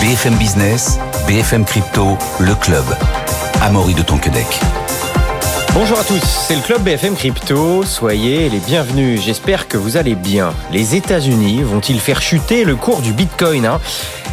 BFM 0.00 0.36
Business, 0.36 0.96
BFM 1.26 1.64
Crypto, 1.64 2.16
le 2.38 2.54
club. 2.54 2.84
Amaury 3.60 3.94
de 3.94 4.02
Tonquedec. 4.02 4.46
Bonjour 5.74 5.98
à 5.98 6.04
tous, 6.04 6.22
c'est 6.22 6.54
le 6.54 6.62
club 6.62 6.82
BFM 6.82 7.16
Crypto. 7.16 7.82
Soyez 7.82 8.48
les 8.48 8.60
bienvenus. 8.60 9.20
J'espère 9.20 9.66
que 9.66 9.76
vous 9.76 9.96
allez 9.96 10.14
bien. 10.14 10.54
Les 10.72 10.94
États-Unis 10.94 11.62
vont-ils 11.62 11.98
faire 11.98 12.22
chuter 12.22 12.62
le 12.62 12.76
cours 12.76 13.02
du 13.02 13.12
Bitcoin 13.12 13.66
hein? 13.66 13.80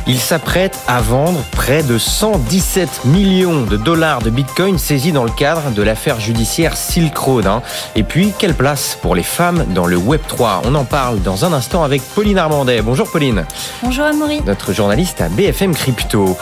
Ils 0.07 0.19
s'apprêtent 0.19 0.79
à 0.87 1.01
vendre 1.01 1.41
près 1.51 1.83
de 1.83 1.97
117 1.97 3.05
millions 3.05 3.63
de 3.63 3.77
dollars 3.77 4.21
de 4.21 4.29
Bitcoin 4.29 4.77
saisis 4.77 5.11
dans 5.11 5.23
le 5.23 5.31
cadre 5.31 5.71
de 5.71 5.81
l'affaire 5.81 6.19
judiciaire 6.19 6.77
Silk 6.77 7.17
Road. 7.17 7.47
Hein. 7.47 7.61
Et 7.95 8.03
puis, 8.03 8.33
quelle 8.37 8.53
place 8.53 8.97
pour 9.01 9.15
les 9.15 9.23
femmes 9.23 9.65
dans 9.73 9.85
le 9.85 9.97
Web 9.97 10.21
3 10.27 10.61
On 10.65 10.75
en 10.75 10.85
parle 10.85 11.21
dans 11.21 11.45
un 11.45 11.53
instant 11.53 11.83
avec 11.83 12.01
Pauline 12.01 12.37
Armandet. 12.37 12.81
Bonjour 12.81 13.09
Pauline. 13.09 13.45
Bonjour 13.81 14.05
Amaury. 14.05 14.41
Notre 14.45 14.73
journaliste 14.73 15.21
à 15.21 15.29
BFM 15.29 15.73
Crypto. 15.73 16.37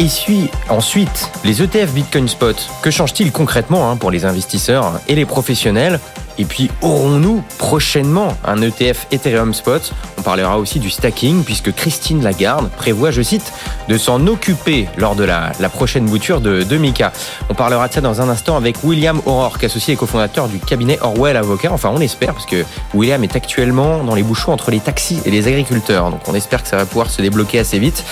Et 0.00 0.08
suit 0.08 0.48
ensuite 0.68 1.30
les 1.42 1.60
ETF 1.60 1.92
Bitcoin 1.92 2.28
Spot. 2.28 2.56
Que 2.82 2.90
change-t-il 2.90 3.32
concrètement 3.32 3.90
hein, 3.90 3.96
pour 3.96 4.12
les 4.12 4.24
investisseurs 4.24 5.00
et 5.08 5.16
les 5.16 5.26
professionnels? 5.26 5.98
Et 6.38 6.44
puis, 6.44 6.70
aurons-nous 6.82 7.42
prochainement 7.58 8.28
un 8.44 8.62
ETF 8.62 9.08
Ethereum 9.10 9.52
Spot? 9.52 9.92
On 10.18 10.22
parlera 10.22 10.56
aussi 10.58 10.78
du 10.78 10.88
stacking, 10.88 11.42
puisque 11.42 11.72
Christine 11.72 12.22
Lagarde 12.22 12.70
prévoit, 12.70 13.10
je 13.10 13.22
cite, 13.22 13.52
de 13.88 13.98
s'en 13.98 14.24
occuper 14.28 14.88
lors 14.96 15.16
de 15.16 15.24
la, 15.24 15.52
prochaine 15.68 16.06
bouture 16.06 16.40
de, 16.40 16.62
de, 16.62 16.76
Mika. 16.76 17.12
On 17.50 17.54
parlera 17.54 17.88
de 17.88 17.92
ça 17.92 18.00
dans 18.00 18.20
un 18.20 18.28
instant 18.28 18.56
avec 18.56 18.84
William 18.84 19.20
O'Rourke, 19.26 19.64
associé 19.64 19.94
et 19.94 19.96
cofondateur 19.96 20.48
du 20.48 20.60
cabinet 20.60 20.98
Orwell 21.00 21.36
Avocat. 21.36 21.72
Enfin, 21.72 21.90
on 21.92 22.00
espère, 22.00 22.34
parce 22.34 22.46
que 22.46 22.64
William 22.94 23.22
est 23.24 23.34
actuellement 23.34 24.04
dans 24.04 24.14
les 24.14 24.22
bouchons 24.22 24.52
entre 24.52 24.70
les 24.70 24.80
taxis 24.80 25.20
et 25.24 25.32
les 25.32 25.48
agriculteurs. 25.48 26.10
Donc, 26.10 26.20
on 26.28 26.34
espère 26.34 26.62
que 26.62 26.68
ça 26.68 26.76
va 26.76 26.86
pouvoir 26.86 27.10
se 27.10 27.20
débloquer 27.20 27.58
assez 27.58 27.80
vite. 27.80 28.04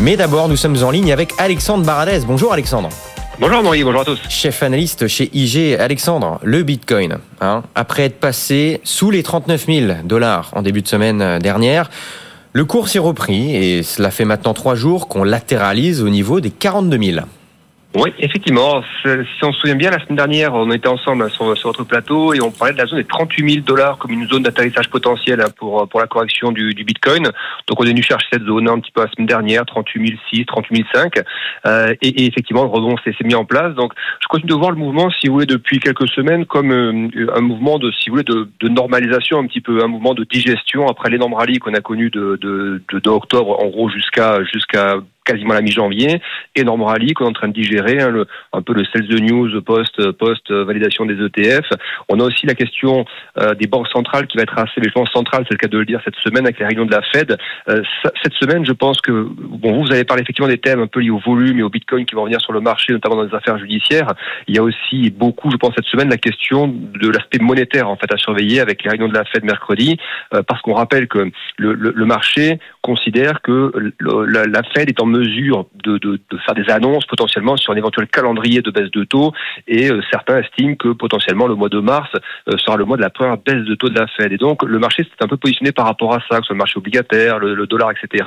Mais 0.00 0.16
d'abord, 0.16 0.48
nous 0.48 0.56
sommes 0.56 0.82
en 0.82 0.90
ligne 0.90 1.12
avec 1.12 1.34
Alexandre 1.36 1.84
Baradez. 1.84 2.20
Bonjour 2.26 2.52
Alexandre. 2.52 2.88
Bonjour 3.40 3.62
Maurice, 3.62 3.84
bonjour 3.84 4.00
à 4.00 4.04
tous. 4.04 4.18
Chef 4.28 4.64
analyste 4.64 5.06
chez 5.06 5.30
IG, 5.32 5.76
Alexandre, 5.78 6.40
le 6.42 6.64
Bitcoin, 6.64 7.18
hein, 7.40 7.62
après 7.76 8.02
être 8.06 8.18
passé 8.18 8.80
sous 8.82 9.12
les 9.12 9.22
39 9.22 9.66
000 9.66 9.92
dollars 10.02 10.50
en 10.56 10.62
début 10.62 10.82
de 10.82 10.88
semaine 10.88 11.38
dernière, 11.38 11.88
le 12.52 12.64
cours 12.64 12.88
s'est 12.88 12.98
repris 12.98 13.54
et 13.54 13.84
cela 13.84 14.10
fait 14.10 14.24
maintenant 14.24 14.54
trois 14.54 14.74
jours 14.74 15.06
qu'on 15.06 15.22
latéralise 15.22 16.02
au 16.02 16.08
niveau 16.08 16.40
des 16.40 16.50
42 16.50 16.98
000. 17.12 17.26
Oui, 17.94 18.12
effectivement. 18.18 18.82
Si 19.02 19.44
on 19.44 19.50
se 19.50 19.60
souvient 19.60 19.74
bien, 19.74 19.90
la 19.90 19.98
semaine 19.98 20.16
dernière, 20.16 20.52
on 20.52 20.70
était 20.70 20.88
ensemble 20.88 21.30
sur, 21.30 21.56
sur 21.56 21.70
votre 21.70 21.84
plateau 21.84 22.34
et 22.34 22.40
on 22.42 22.50
parlait 22.50 22.74
de 22.74 22.78
la 22.78 22.84
zone 22.84 22.98
des 22.98 23.04
38 23.04 23.50
000 23.50 23.64
dollars 23.64 23.96
comme 23.96 24.10
une 24.10 24.28
zone 24.28 24.42
d'atterrissage 24.42 24.90
potentiel 24.90 25.40
hein, 25.40 25.48
pour, 25.56 25.88
pour 25.88 25.98
la 25.98 26.06
correction 26.06 26.52
du, 26.52 26.74
du, 26.74 26.84
Bitcoin. 26.84 27.24
Donc 27.66 27.80
on 27.80 27.84
est 27.84 27.88
venu 27.88 28.02
chercher 28.02 28.26
cette 28.30 28.44
zone 28.44 28.68
un 28.68 28.78
petit 28.78 28.92
peu 28.92 29.00
la 29.02 29.10
semaine 29.10 29.26
dernière, 29.26 29.64
38 29.64 30.18
006, 30.30 30.44
38 30.44 30.86
005. 30.94 31.14
Euh, 31.66 31.94
et, 32.02 32.08
et, 32.08 32.26
effectivement, 32.26 32.62
le 32.62 32.68
rebond 32.68 32.96
s'est 33.04 33.14
mis 33.24 33.34
en 33.34 33.46
place. 33.46 33.74
Donc 33.74 33.94
je 34.20 34.28
continue 34.28 34.50
de 34.50 34.58
voir 34.58 34.70
le 34.70 34.76
mouvement, 34.76 35.10
si 35.10 35.28
vous 35.28 35.34
voulez, 35.34 35.46
depuis 35.46 35.80
quelques 35.80 36.08
semaines 36.10 36.44
comme 36.44 36.72
euh, 36.72 37.32
un 37.34 37.40
mouvement 37.40 37.78
de, 37.78 37.90
si 37.92 38.10
vous 38.10 38.16
voulez, 38.16 38.24
de, 38.24 38.50
de, 38.60 38.68
normalisation, 38.68 39.38
un 39.38 39.46
petit 39.46 39.62
peu, 39.62 39.82
un 39.82 39.88
mouvement 39.88 40.12
de 40.12 40.24
digestion 40.24 40.86
après 40.88 41.08
l'énorme 41.08 41.32
rallye 41.32 41.58
qu'on 41.58 41.72
a 41.72 41.80
connu 41.80 42.10
de, 42.10 42.38
de, 42.42 42.82
de, 42.92 43.08
octobre, 43.08 43.58
en 43.62 43.68
gros, 43.68 43.88
jusqu'à 43.88 44.44
jusqu'à 44.44 44.96
quasiment 45.28 45.54
la 45.54 45.62
mi-janvier, 45.62 46.20
énorme 46.56 46.82
rallye 46.82 47.12
qu'on 47.12 47.26
est 47.26 47.28
en 47.28 47.32
train 47.32 47.48
de 47.48 47.52
digérer, 47.52 48.00
hein, 48.00 48.24
un 48.52 48.62
peu 48.62 48.72
le 48.72 48.84
sales 48.86 49.06
the 49.08 49.20
news 49.20 49.60
post 49.62 50.10
post 50.12 50.50
validation 50.50 51.04
des 51.04 51.22
ETF. 51.24 51.66
On 52.08 52.20
a 52.20 52.24
aussi 52.24 52.46
la 52.46 52.54
question 52.54 53.04
euh, 53.38 53.54
des 53.54 53.66
banques 53.66 53.88
centrales 53.88 54.26
qui 54.26 54.36
va 54.36 54.42
être 54.42 54.58
assez, 54.58 54.80
mais 54.80 54.88
je 54.88 54.92
pense 54.92 55.10
centrale, 55.10 55.44
c'est 55.48 55.54
le 55.54 55.58
cas 55.58 55.68
de 55.68 55.78
le 55.78 55.84
dire 55.84 56.00
cette 56.04 56.16
semaine 56.16 56.44
avec 56.44 56.58
les 56.58 56.66
réunions 56.66 56.86
de 56.86 56.92
la 56.92 57.02
Fed. 57.02 57.36
Euh, 57.68 57.82
cette 58.22 58.34
semaine, 58.34 58.64
je 58.64 58.72
pense 58.72 59.00
que 59.00 59.12
bon, 59.12 59.74
vous, 59.74 59.82
vous 59.84 59.92
avez 59.92 60.04
parlé 60.04 60.22
effectivement 60.22 60.48
des 60.48 60.58
thèmes 60.58 60.80
un 60.80 60.86
peu 60.86 61.00
liés 61.00 61.10
au 61.10 61.18
volume 61.18 61.58
et 61.58 61.62
au 61.62 61.70
Bitcoin 61.70 62.04
qui 62.06 62.14
vont 62.14 62.24
venir 62.24 62.40
sur 62.40 62.52
le 62.52 62.60
marché, 62.60 62.92
notamment 62.92 63.16
dans 63.16 63.24
les 63.24 63.34
affaires 63.34 63.58
judiciaires. 63.58 64.14
Il 64.46 64.56
y 64.56 64.58
a 64.58 64.62
aussi 64.62 65.10
beaucoup, 65.10 65.50
je 65.50 65.56
pense 65.56 65.74
cette 65.74 65.86
semaine, 65.86 66.08
la 66.08 66.16
question 66.16 66.68
de 66.68 67.08
l'aspect 67.08 67.38
monétaire 67.38 67.88
en 67.88 67.96
fait 67.96 68.12
à 68.12 68.16
surveiller 68.16 68.60
avec 68.60 68.82
les 68.82 68.90
réunions 68.90 69.08
de 69.08 69.14
la 69.14 69.24
Fed 69.24 69.44
mercredi, 69.44 69.98
euh, 70.34 70.42
parce 70.42 70.62
qu'on 70.62 70.74
rappelle 70.74 71.08
que 71.08 71.30
le, 71.58 72.04
marché 72.08 72.58
considère 72.80 73.42
que 73.42 73.70
la, 74.00 74.46
la 74.46 74.62
Fed 74.74 74.88
est 74.88 75.00
en 75.00 75.06
mesure 75.06 75.17
de, 75.24 75.98
de, 75.98 75.98
de, 75.98 76.38
faire 76.38 76.54
des 76.54 76.68
annonces 76.70 77.04
potentiellement 77.06 77.56
sur 77.56 77.72
un 77.72 77.76
éventuel 77.76 78.06
calendrier 78.08 78.62
de 78.62 78.70
baisse 78.70 78.90
de 78.90 79.04
taux 79.04 79.32
et 79.66 79.90
euh, 79.90 80.00
certains 80.10 80.38
estiment 80.38 80.74
que 80.74 80.88
potentiellement 80.88 81.46
le 81.46 81.54
mois 81.54 81.68
de 81.68 81.80
mars 81.80 82.10
euh, 82.48 82.56
sera 82.58 82.76
le 82.76 82.84
mois 82.84 82.96
de 82.96 83.02
la 83.02 83.10
première 83.10 83.36
baisse 83.38 83.64
de 83.64 83.74
taux 83.74 83.88
de 83.88 83.98
la 83.98 84.06
Fed. 84.06 84.32
Et 84.32 84.36
donc 84.36 84.62
le 84.62 84.78
marché 84.78 85.04
s'est 85.04 85.24
un 85.24 85.28
peu 85.28 85.36
positionné 85.36 85.72
par 85.72 85.86
rapport 85.86 86.14
à 86.14 86.20
ça, 86.28 86.36
que 86.36 86.42
ce 86.42 86.46
soit 86.48 86.54
le 86.54 86.58
marché 86.58 86.76
obligataire, 86.76 87.38
le, 87.38 87.66
dollar, 87.66 87.90
etc. 87.90 88.24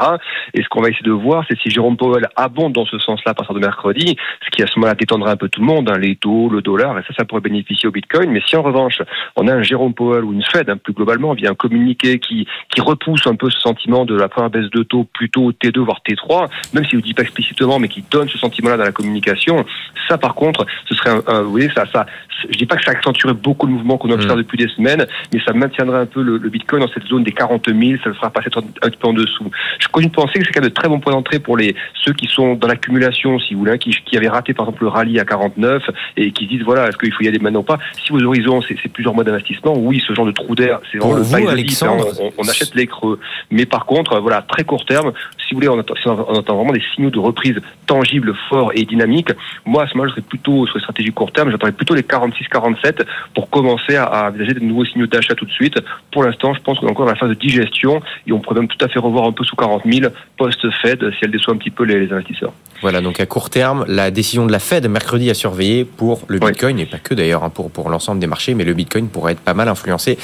Et 0.54 0.62
ce 0.64 0.70
qu'on 0.70 0.82
va 0.82 0.90
essayer 0.90 1.06
de 1.06 1.12
voir, 1.12 1.46
c'est 1.50 1.58
si 1.60 1.70
Jérôme 1.70 1.98
Powell 1.98 2.28
abonde 2.36 2.74
dans 2.74 2.86
ce 2.86 3.00
sens-là 3.00 3.32
à 3.32 3.34
partir 3.34 3.56
de 3.56 3.60
mercredi, 3.60 4.16
ce 4.46 4.50
qui 4.52 4.64
à 4.64 4.68
ce 4.68 4.78
moment-là 4.78 4.96
détendrait 4.96 5.32
un 5.32 5.38
peu 5.38 5.50
tout 5.50 5.62
le 5.62 5.66
monde, 5.66 5.90
hein, 5.90 5.98
les 5.98 6.16
taux, 6.16 6.50
le 6.50 6.62
dollar, 6.62 6.98
et 7.00 7.02
ça, 7.04 7.14
ça 7.18 7.26
pourrait 7.26 7.42
bénéficier 7.42 7.88
au 7.88 7.92
Bitcoin. 7.92 8.32
Mais 8.32 8.42
si 8.46 8.56
en 8.56 8.62
revanche, 8.62 9.02
on 9.36 9.48
a 9.48 9.54
un 9.54 9.64
Jérôme 9.64 9.94
Powell 9.94 10.24
ou 10.24 10.34
une 10.34 10.44
Fed, 10.44 10.70
hein, 10.70 10.78
plus 10.78 10.94
globalement, 10.94 11.34
via 11.34 11.52
un 11.52 11.56
communiqué 11.56 12.20
qui, 12.20 12.48
qui 12.70 12.82
repousse 12.82 13.28
un 13.28 13.36
peu 13.36 13.50
ce 13.50 13.60
sentiment 13.60 14.06
de 14.06 14.16
la 14.16 14.30
première 14.30 14.50
baisse 14.50 14.70
de 14.70 14.84
taux 14.84 15.06
plutôt 15.06 15.52
T2 15.52 15.80
voire 15.80 16.02
T3, 16.08 16.48
même 16.74 16.81
si 16.86 16.96
vous 16.96 17.02
dit 17.02 17.14
pas 17.14 17.24
explicitement, 17.24 17.80
mais 17.80 17.88
qui 17.88 18.04
donne 18.10 18.30
ce 18.30 18.38
sentiment-là 18.38 18.78
dans 18.78 18.84
la 18.84 18.92
communication. 18.92 19.66
Ça, 20.08 20.18
par 20.18 20.36
contre, 20.36 20.66
ce 20.88 20.96
serait 20.96 21.12
un, 21.28 21.42
vous 21.42 21.52
voyez, 21.52 21.70
ça, 21.76 21.86
ça, 21.92 22.06
je 22.50 22.58
dis 22.58 22.66
pas 22.66 22.76
que 22.76 22.84
ça 22.84 22.92
accentuerait 22.92 23.34
beaucoup 23.34 23.68
le 23.68 23.74
mouvement 23.74 23.98
qu'on 23.98 24.10
observe 24.12 24.38
mm. 24.38 24.42
depuis 24.42 24.58
des 24.58 24.68
semaines, 24.70 25.06
mais 25.34 25.40
ça 25.46 25.54
maintiendrait 25.54 26.00
un 26.00 26.06
peu 26.06 26.22
le, 26.22 26.38
Bitcoin 26.52 26.82
dans 26.82 26.92
cette 26.92 27.06
zone 27.06 27.24
des 27.24 27.32
40 27.32 27.68
000, 27.68 27.80
ça 28.04 28.10
le 28.10 28.16
fera 28.16 28.30
passer 28.30 28.50
un, 28.56 28.90
petit 28.90 28.98
peu 28.98 29.08
en 29.08 29.14
dessous. 29.14 29.50
Je 29.80 29.88
continue 29.88 30.10
de 30.10 30.16
penser 30.16 30.40
que 30.40 30.46
c'est 30.46 30.52
quand 30.52 30.62
même 30.62 30.70
de 30.70 30.74
très 30.74 30.90
bons 30.90 31.00
points 31.00 31.14
d'entrée 31.14 31.40
pour 31.40 31.56
les 31.56 31.76
ceux 32.04 32.14
qui 32.14 32.28
sont 32.28 32.56
dans 32.56 32.68
l'accumulation, 32.68 33.40
si 33.40 33.54
vous 33.54 33.62
voulez, 33.62 33.78
qui, 33.78 33.96
qui 34.06 34.18
avaient 34.18 34.28
raté 34.28 34.54
par 34.54 34.66
exemple 34.66 34.84
le 34.84 34.90
rallye 34.90 35.20
à 35.20 35.26
49 35.26 35.84
et 36.18 36.32
qui 36.32 36.48
disent 36.48 36.64
voilà, 36.64 36.90
est-ce 36.90 36.98
qu'il 36.98 37.14
faut 37.14 37.24
y 37.24 37.28
aller 37.28 37.40
maintenant 37.40 37.62
ou 37.62 37.64
pas? 37.64 37.80
Si 38.04 38.12
vos 38.12 38.22
horizons, 38.22 38.62
c'est 38.62 38.76
plusieurs 38.90 39.14
mois 39.14 39.24
d'investissement, 39.24 39.74
oui, 39.78 40.04
ce 40.06 40.14
genre 40.14 40.26
de 40.26 40.32
trou 40.32 40.56
d'air, 40.56 40.80
c'est 40.92 40.98
vraiment 40.98 41.16
le 41.16 41.22
vous, 41.22 41.48
Alexandre, 41.48 42.08
on, 42.20 42.32
on, 42.38 42.48
achète 42.50 42.76
les 42.76 42.88
creux. 42.88 43.20
Mais 43.50 43.66
par 43.66 43.86
contre, 43.86 44.20
voilà, 44.20 44.42
très 44.42 44.64
court 44.64 44.86
terme, 44.86 45.14
si 45.38 45.54
vous 45.54 45.58
voulez, 45.58 45.70
on 45.70 45.80
attend, 45.80 45.96
on 46.06 46.40
attend 46.40 46.56
vraiment 46.62 46.74
des 46.74 46.84
signaux 46.96 47.10
de 47.10 47.20
reprise 47.20 47.56
tangibles, 47.86 48.34
forts 48.50 48.72
et 48.74 48.86
dynamiques. 48.86 49.32
Moi, 49.66 49.84
à 49.84 49.88
ce 49.88 49.96
moment, 49.96 50.08
je 50.08 50.14
serais 50.14 50.22
plutôt 50.22 50.66
sur 50.66 50.78
les 50.78 50.82
stratégies 50.82 51.12
court 51.12 51.32
terme, 51.32 51.52
j'attendrais 51.52 51.74
plutôt 51.74 51.94
les 51.94 52.04
46-47 52.04 53.06
pour 53.36 53.50
commencer 53.50 53.96
à, 53.96 54.28
envisager 54.28 54.54
de 54.54 54.60
nouveaux 54.60 54.86
signaux 54.86 55.08
d'achat 55.08 55.36
tout 55.36 55.46
de 55.46 55.52
suite. 55.52 55.76
Pour 56.12 56.24
l'instant, 56.24 56.54
je 56.54 56.62
pense 56.62 56.80
qu'on 56.80 56.88
est 56.88 56.92
encore 56.92 57.06
dans 57.06 57.12
la 57.12 57.18
phase 57.18 57.30
de 57.30 57.36
digestion 57.36 58.02
et 58.28 58.32
on 58.32 58.40
pourrait 58.40 58.60
même 58.60 58.68
tout 58.68 58.84
à 58.84 58.88
fait 58.88 59.00
revoir 59.00 59.26
un 59.26 59.32
peu 59.32 59.44
sous 59.44 59.56
40 59.56 59.84
000 59.86 60.12
post-Fed 60.38 61.12
si 61.12 61.18
elle 61.22 61.32
déçoit 61.32 61.54
un 61.54 61.58
petit 61.58 61.70
peu 61.70 61.84
les, 61.84 62.12
investisseurs. 62.12 62.54
Voilà, 62.82 63.02
donc 63.02 63.20
à 63.20 63.26
court 63.26 63.50
terme, 63.50 63.86
la 63.88 64.10
décision 64.12 64.46
de 64.46 64.52
la 64.52 64.60
Fed 64.60 64.88
mercredi 64.88 65.30
à 65.30 65.34
surveiller 65.34 65.86
pour 65.86 66.22
le 66.28 66.40
Bitcoin, 66.40 66.80
et 66.80 66.86
pas 66.86 66.98
que 66.98 67.14
d'ailleurs 67.14 67.44
hein, 67.44 67.50
pour, 67.50 67.72
pour 67.72 67.90
l'ensemble 67.90 68.20
des 68.20 68.28
marchés, 68.28 68.56
mais 68.56 68.64
le 68.64 68.74
Bitcoin 68.74 69.08
pourrait 69.08 69.34
être 69.34 69.42
pas 69.42 69.54
mal 69.54 69.68
influencé 69.68 70.18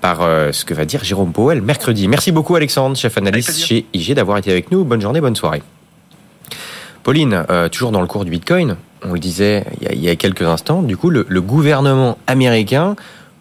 par 0.00 0.22
euh, 0.22 0.52
ce 0.52 0.64
que 0.64 0.74
va 0.74 0.84
dire 0.84 1.04
Jérôme 1.04 1.32
Powell 1.32 1.60
mercredi. 1.60 2.08
Merci 2.08 2.32
beaucoup 2.32 2.54
Alexandre, 2.56 2.96
chef 2.96 3.18
analyste 3.18 3.58
chez 3.58 3.86
IG, 3.92 4.14
d'avoir 4.14 4.38
été 4.38 4.50
avec 4.50 4.70
nous. 4.70 4.84
Bonne 4.84 5.00
journée, 5.00 5.20
bonne 5.20 5.36
soirée. 5.36 5.62
Pauline, 7.02 7.44
euh, 7.50 7.68
toujours 7.68 7.92
dans 7.92 8.00
le 8.00 8.06
cours 8.06 8.24
du 8.24 8.30
Bitcoin, 8.30 8.76
on 9.02 9.12
le 9.12 9.18
disait 9.18 9.64
il 9.80 10.02
y 10.02 10.08
a, 10.08 10.16
quelques 10.16 10.42
instants, 10.42 10.82
du 10.82 10.96
coup, 10.96 11.10
le, 11.10 11.24
gouvernement 11.40 12.18
américain 12.26 12.96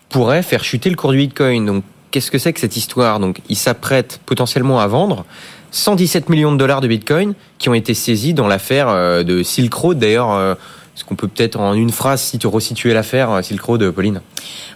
pourrait 0.09 0.43
faire 0.43 0.63
chuter 0.63 0.89
le 0.89 0.95
cours 0.95 1.11
du 1.11 1.17
Bitcoin. 1.17 1.65
Donc, 1.65 1.83
qu'est-ce 2.11 2.31
que 2.31 2.37
c'est 2.37 2.53
que 2.53 2.59
cette 2.59 2.77
histoire? 2.77 3.19
Donc, 3.19 3.41
il 3.49 3.55
s'apprête 3.55 4.21
potentiellement 4.25 4.79
à 4.79 4.87
vendre 4.87 5.25
117 5.71 6.29
millions 6.29 6.51
de 6.51 6.57
dollars 6.57 6.81
de 6.81 6.87
Bitcoin 6.87 7.33
qui 7.57 7.69
ont 7.69 7.73
été 7.73 7.93
saisis 7.93 8.33
dans 8.33 8.47
l'affaire 8.47 8.87
euh, 8.89 9.23
de 9.23 9.43
Silk 9.43 9.73
Road. 9.73 9.99
D'ailleurs, 9.99 10.57
euh, 10.97 10.99
est-ce 10.99 11.05
qu'on 11.05 11.15
peut 11.15 11.27
peut-être 11.27 11.59
en 11.59 11.73
une 11.73 11.91
phrase 11.91 12.21
si 12.21 12.39
tu 12.39 12.47
resituer 12.47 12.93
l'affaire 12.93 13.43
Silk 13.43 13.61
Road, 13.61 13.91
Pauline? 13.91 14.21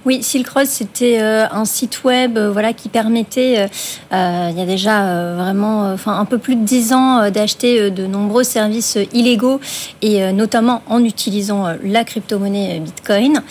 Oui, 0.03 0.23
Silk 0.23 0.49
Road, 0.49 0.65
c'était 0.65 1.21
euh, 1.21 1.45
un 1.51 1.65
site 1.65 2.03
web 2.03 2.35
euh, 2.35 2.51
voilà, 2.51 2.73
qui 2.73 2.89
permettait, 2.89 3.67
euh, 4.11 4.49
il 4.51 4.57
y 4.57 4.61
a 4.61 4.65
déjà 4.65 5.35
vraiment 5.35 5.91
enfin, 5.93 6.17
un 6.17 6.25
peu 6.25 6.39
plus 6.39 6.55
de 6.55 6.63
dix 6.63 6.91
ans, 6.91 7.29
d'acheter 7.29 7.91
de 7.91 8.07
nombreux 8.07 8.43
services 8.43 8.97
illégaux, 9.13 9.59
et 10.01 10.31
notamment 10.33 10.81
en 10.87 11.03
utilisant 11.03 11.67
la 11.83 12.03
crypto-monnaie 12.03 12.79
Bitcoin. 12.79 13.41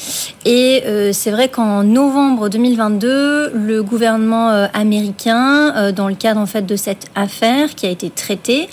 Et 0.44 0.82
c'est 1.12 1.30
vrai 1.30 1.48
qu'en 1.48 1.82
novembre 1.82 2.48
2022, 2.48 3.52
le 3.54 3.82
gouvernement 3.82 4.48
américain, 4.74 5.92
dans 5.92 6.08
le 6.08 6.14
cadre 6.14 6.40
en 6.40 6.46
fait, 6.46 6.62
de 6.62 6.76
cette 6.76 7.06
affaire 7.14 7.74
qui 7.74 7.86
a 7.86 7.90
été 7.90 8.10
traitée, 8.10 8.68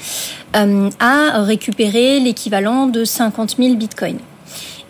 a 0.54 1.44
récupéré 1.44 2.20
l'équivalent 2.20 2.88
de 2.88 3.06
50 3.06 3.58
000 3.58 3.76
bitcoins. 3.76 4.20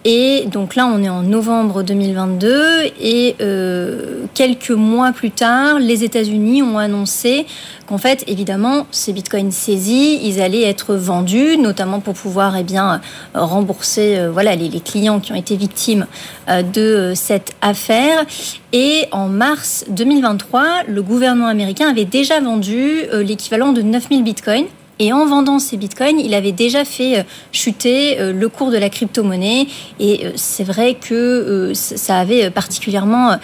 Et 0.09 0.45
donc 0.45 0.75
là, 0.75 0.87
on 0.87 1.03
est 1.03 1.09
en 1.09 1.21
novembre 1.21 1.83
2022 1.83 2.83
et 3.01 3.35
euh, 3.41 4.25
quelques 4.33 4.71
mois 4.71 5.11
plus 5.11 5.31
tard, 5.31 5.79
les 5.79 6.05
États-Unis 6.05 6.63
ont 6.63 6.77
annoncé 6.77 7.45
qu'en 7.87 7.97
fait, 7.97 8.23
évidemment, 8.27 8.87
ces 8.91 9.11
bitcoins 9.11 9.51
saisis, 9.51 10.19
ils 10.23 10.39
allaient 10.41 10.63
être 10.63 10.95
vendus, 10.95 11.57
notamment 11.57 11.99
pour 11.99 12.13
pouvoir 12.13 12.55
eh 12.55 12.63
bien 12.63 13.01
rembourser 13.33 14.17
euh, 14.17 14.31
voilà 14.31 14.55
les, 14.55 14.69
clients 14.79 15.19
qui 15.19 15.33
ont 15.33 15.35
été 15.35 15.57
victimes 15.57 16.07
euh, 16.47 16.61
de 16.61 17.11
cette 17.13 17.51
affaire. 17.61 18.25
Et 18.71 19.07
en 19.11 19.27
mars 19.27 19.83
2023, 19.89 20.83
le 20.87 21.01
gouvernement 21.01 21.47
américain 21.47 21.89
avait 21.89 22.05
déjà 22.05 22.39
vendu 22.39 23.01
l'équivalent 23.11 23.73
de 23.73 23.81
9000 23.81 24.23
bitcoins 24.23 24.67
Et 24.99 25.13
en 25.13 25.25
vendant 25.25 25.59
ces 25.59 25.77
bitcoins, 25.77 26.19
il 26.19 26.33
avait 26.33 26.51
déjà 26.51 26.83
fait 26.83 27.25
chuter 27.51 28.17
le 28.33 28.49
cours 28.49 28.71
de 28.71 28.77
la 28.77 28.89
crypto-monnaie. 28.89 29.67
Et 29.99 30.25
c'est 30.35 30.63
vrai 30.63 30.95
que 30.95 31.71
ça 31.73 32.17
avait 32.17 32.49
particulièrement 32.49 33.37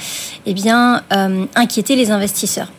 eh 0.45 0.53
bien, 0.53 1.03
inquiété 1.55 1.95
les 1.95 2.09
investisseurs. 2.09 2.71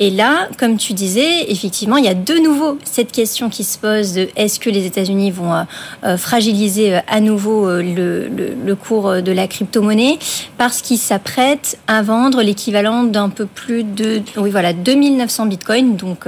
Et 0.00 0.10
là, 0.10 0.48
comme 0.58 0.76
tu 0.76 0.92
disais, 0.92 1.50
effectivement, 1.50 1.96
il 1.96 2.04
y 2.04 2.08
a 2.08 2.14
de 2.14 2.34
nouveau 2.34 2.78
cette 2.84 3.12
question 3.12 3.48
qui 3.48 3.64
se 3.64 3.78
pose 3.78 4.14
de 4.14 4.28
est-ce 4.36 4.58
que 4.58 4.70
les 4.70 4.86
États-Unis 4.86 5.30
vont 5.30 5.54
euh, 5.54 5.62
euh, 6.04 6.16
fragiliser 6.16 6.94
euh, 6.94 7.00
à 7.08 7.20
nouveau 7.20 7.68
le, 7.68 8.74
cours 8.74 9.22
de 9.22 9.32
la 9.32 9.46
crypto-monnaie 9.46 10.18
parce 10.56 10.80
qu'ils 10.80 10.98
s'apprêtent 10.98 11.78
à 11.86 12.02
vendre 12.02 12.42
l'équivalent 12.42 13.04
d'un 13.04 13.28
peu 13.28 13.46
plus 13.46 13.84
de 13.84 14.22
oui, 14.36 14.50
voilà, 14.50 14.72
2900 14.72 15.46
bitcoins, 15.46 15.96
donc 15.96 16.26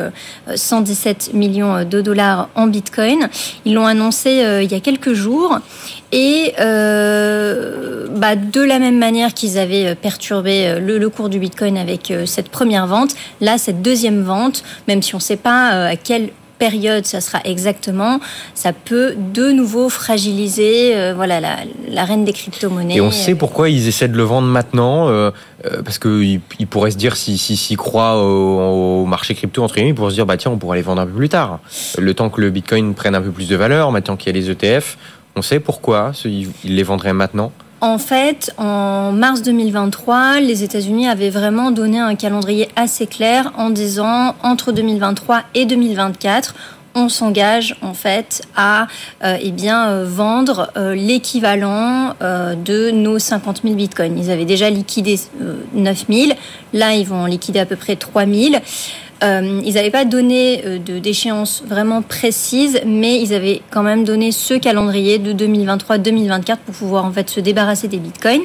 117 0.55 1.33
millions 1.33 1.85
de 1.85 2.01
dollars 2.03 2.51
en 2.55 2.67
bitcoin. 2.67 3.29
Ils 3.65 3.75
l'ont 3.75 3.87
annoncé 3.87 4.45
il 4.63 4.71
y 4.71 4.75
a 4.75 4.81
quelques 4.81 5.15
jours. 5.15 5.59
Et 6.17 6.55
bah, 6.57 8.37
de 8.37 8.61
la 8.61 8.79
même 8.79 8.99
manière 8.99 9.35
qu'ils 9.35 9.59
avaient 9.59 9.95
perturbé 9.97 10.79
le, 10.81 11.09
cours 11.09 11.29
du 11.29 11.39
Bitcoin 11.39 11.77
avec 11.77 12.13
cette 12.27 12.49
première 12.49 12.87
vente, 12.87 13.15
Là, 13.41 13.59
cette 13.59 13.83
deuxième 13.83 14.23
vente, 14.23 14.65
même 14.89 15.03
si 15.03 15.15
on 15.15 15.19
ne 15.19 15.23
sait 15.23 15.37
pas 15.37 15.75
euh, 15.75 15.93
à 15.93 15.97
quelle 15.97 16.31
période 16.59 17.05
ça 17.05 17.21
sera 17.21 17.41
exactement, 17.45 18.21
ça 18.55 18.73
peut 18.73 19.15
de 19.35 19.51
nouveau 19.51 19.89
fragiliser 19.89 20.97
euh, 20.97 21.13
voilà, 21.15 21.41
la, 21.41 22.05
reine 22.05 22.25
des 22.25 22.33
crypto-monnaies. 22.33 22.97
Et 22.97 23.01
on 23.01 23.11
sait 23.11 23.35
pourquoi 23.35 23.69
ils 23.69 23.89
essaient 23.89 24.09
de 24.09 24.17
le 24.17 24.23
vendre 24.23 24.47
maintenant 24.47 25.09
euh, 25.09 25.31
Parce 25.85 25.99
qu'ils 25.99 26.41
il 26.59 26.67
pourraient 26.67 26.93
se 26.93 26.97
dire, 26.97 27.17
s'ils 27.17 27.39
si, 27.39 27.77
croient 27.77 28.23
au, 28.23 29.05
marché 29.05 29.35
crypto, 29.35 29.63
entre 29.63 29.75
guillemets, 29.75 29.91
ils 29.91 29.95
pourraient 29.95 30.11
se 30.11 30.15
dire, 30.15 30.27
bah, 30.27 30.37
tiens, 30.37 30.53
on 30.53 30.59
pourrait 30.59 30.79
les 30.79 30.83
vendre 30.83 31.03
un 31.03 31.07
peu 31.07 31.13
plus 31.13 31.29
tard. 31.29 31.59
Le 31.99 32.15
temps 32.15 32.31
que 32.31 32.41
le 32.41 32.51
Bitcoin 32.51 32.95
prenne 32.95 33.15
un 33.15 33.23
peu 33.23 33.31
plus 33.31 33.49
de 33.49 33.57
valeur, 33.57 33.91
maintenant 33.91 34.17
qu'il 34.17 34.35
y 34.35 34.39
a 34.39 34.41
les 34.41 34.51
ETF, 34.51 34.97
on 35.37 35.43
sait 35.43 35.61
pourquoi 35.61 36.13
ils 36.25 36.53
les 36.65 36.83
vendraient 36.83 37.13
maintenant 37.13 37.53
en 37.81 37.99
fait, 37.99 38.51
en 38.57 39.13
mars 39.13 39.43
2023, 39.43 40.41
les 40.41 40.65
États-Unis 40.65 41.07
avaient 41.07 41.29
vraiment 41.29 41.71
donné 41.71 41.99
un 41.99 42.15
calendrier 42.15 42.67
assez 42.77 43.07
clair 43.07 43.53
en 43.59 43.69
disant 43.69 44.35
entre 44.43 44.73
2023 44.73 45.43
et 45.55 45.67
2024, 45.67 46.55
on 46.95 47.09
s'engage 47.09 47.77
en 47.83 47.95
fait 47.95 48.43
à 48.57 48.87
euh, 49.25 49.37
eh 49.41 49.53
euh, 49.69 50.05
vendre 50.09 50.71
euh, 50.77 50.95
l'équivalent 50.95 52.15
de 52.21 52.91
nos 52.91 53.19
50 53.19 53.63
000 53.65 53.75
bitcoins. 53.75 54.19
Ils 54.19 54.31
avaient 54.31 54.45
déjà 54.45 54.71
liquidé 54.71 55.19
9 55.75 56.05
000, 56.09 56.33
là 56.73 56.95
ils 56.95 57.07
vont 57.07 57.27
liquider 57.27 57.59
à 57.59 57.67
peu 57.67 57.77
près 57.77 57.97
3 57.97 58.27
000. 58.27 58.55
Euh, 59.23 59.61
ils 59.65 59.75
n'avaient 59.75 59.91
pas 59.91 60.05
donné 60.05 60.63
euh, 60.67 60.79
d'échéance 60.79 61.63
vraiment 61.67 62.03
précise, 62.03 62.81
mais 62.85 63.21
ils 63.21 63.33
avaient 63.33 63.63
quand 63.71 63.83
même 63.83 64.05
donné 64.05 64.33
ce 64.33 64.55
calendrier 64.55 65.19
de 65.19 65.33
2023-2024 65.33 66.57
pour 66.67 66.75
pouvoir 66.75 67.05
en 67.05 67.13
fait 67.13 67.31
se 67.31 67.41
débarrasser 67.41 67.89
des 67.89 67.99
bitcoins, 67.99 68.43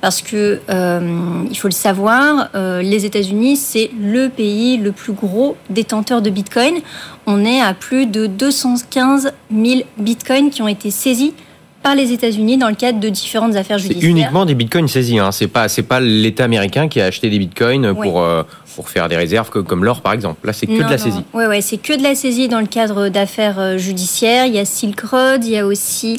parce 0.00 0.20
que 0.22 0.60
euh, 0.68 1.44
il 1.50 1.56
faut 1.56 1.68
le 1.68 1.72
savoir, 1.72 2.50
les 2.54 3.04
États-Unis 3.06 3.56
c'est 3.56 3.90
le 4.00 4.28
pays 4.28 4.76
le 4.76 4.92
plus 4.92 5.12
gros 5.12 5.56
détenteur 5.70 6.22
de 6.22 6.30
bitcoins. 6.30 6.80
On 7.26 7.44
est 7.44 7.60
à 7.60 7.74
plus 7.74 8.06
de 8.06 8.26
215 8.26 9.32
000 9.54 9.82
bitcoins 9.98 10.50
qui 10.50 10.62
ont 10.62 10.68
été 10.68 10.90
saisis 10.90 11.34
par 11.82 11.94
les 11.94 12.12
États-Unis 12.12 12.58
dans 12.58 12.68
le 12.68 12.74
cadre 12.74 13.00
de 13.00 13.08
différentes 13.08 13.56
affaires 13.56 13.78
judiciaires. 13.78 14.02
C'est 14.02 14.08
uniquement 14.08 14.44
des 14.44 14.54
bitcoins 14.54 14.88
saisis, 14.88 15.18
hein. 15.18 15.32
c'est 15.32 15.48
pas 15.48 15.68
c'est 15.68 15.82
pas 15.82 16.00
l'État 16.00 16.44
américain 16.44 16.88
qui 16.88 17.00
a 17.00 17.06
acheté 17.06 17.30
des 17.30 17.38
bitcoins 17.38 17.94
pour 17.94 18.20
euh, 18.20 18.42
pour 18.80 18.88
faire 18.88 19.10
des 19.10 19.16
réserves 19.16 19.50
comme 19.50 19.84
l'or 19.84 20.00
par 20.00 20.14
exemple. 20.14 20.46
Là, 20.46 20.54
c'est 20.54 20.66
que 20.66 20.72
de 20.72 20.88
la 20.88 20.96
saisie. 20.96 21.22
Ouais, 21.34 21.60
c'est 21.60 21.76
que 21.76 21.94
de 21.98 22.02
la 22.02 22.14
saisie 22.14 22.48
dans 22.48 22.60
le 22.60 22.66
cadre 22.66 23.10
d'affaires 23.10 23.58
euh, 23.58 23.76
judiciaires. 23.76 24.46
Il 24.46 24.54
y 24.54 24.58
a 24.58 24.64
Silk 24.64 24.98
Road, 25.02 25.44
il 25.44 25.50
y 25.50 25.58
a 25.58 25.66
aussi 25.66 26.18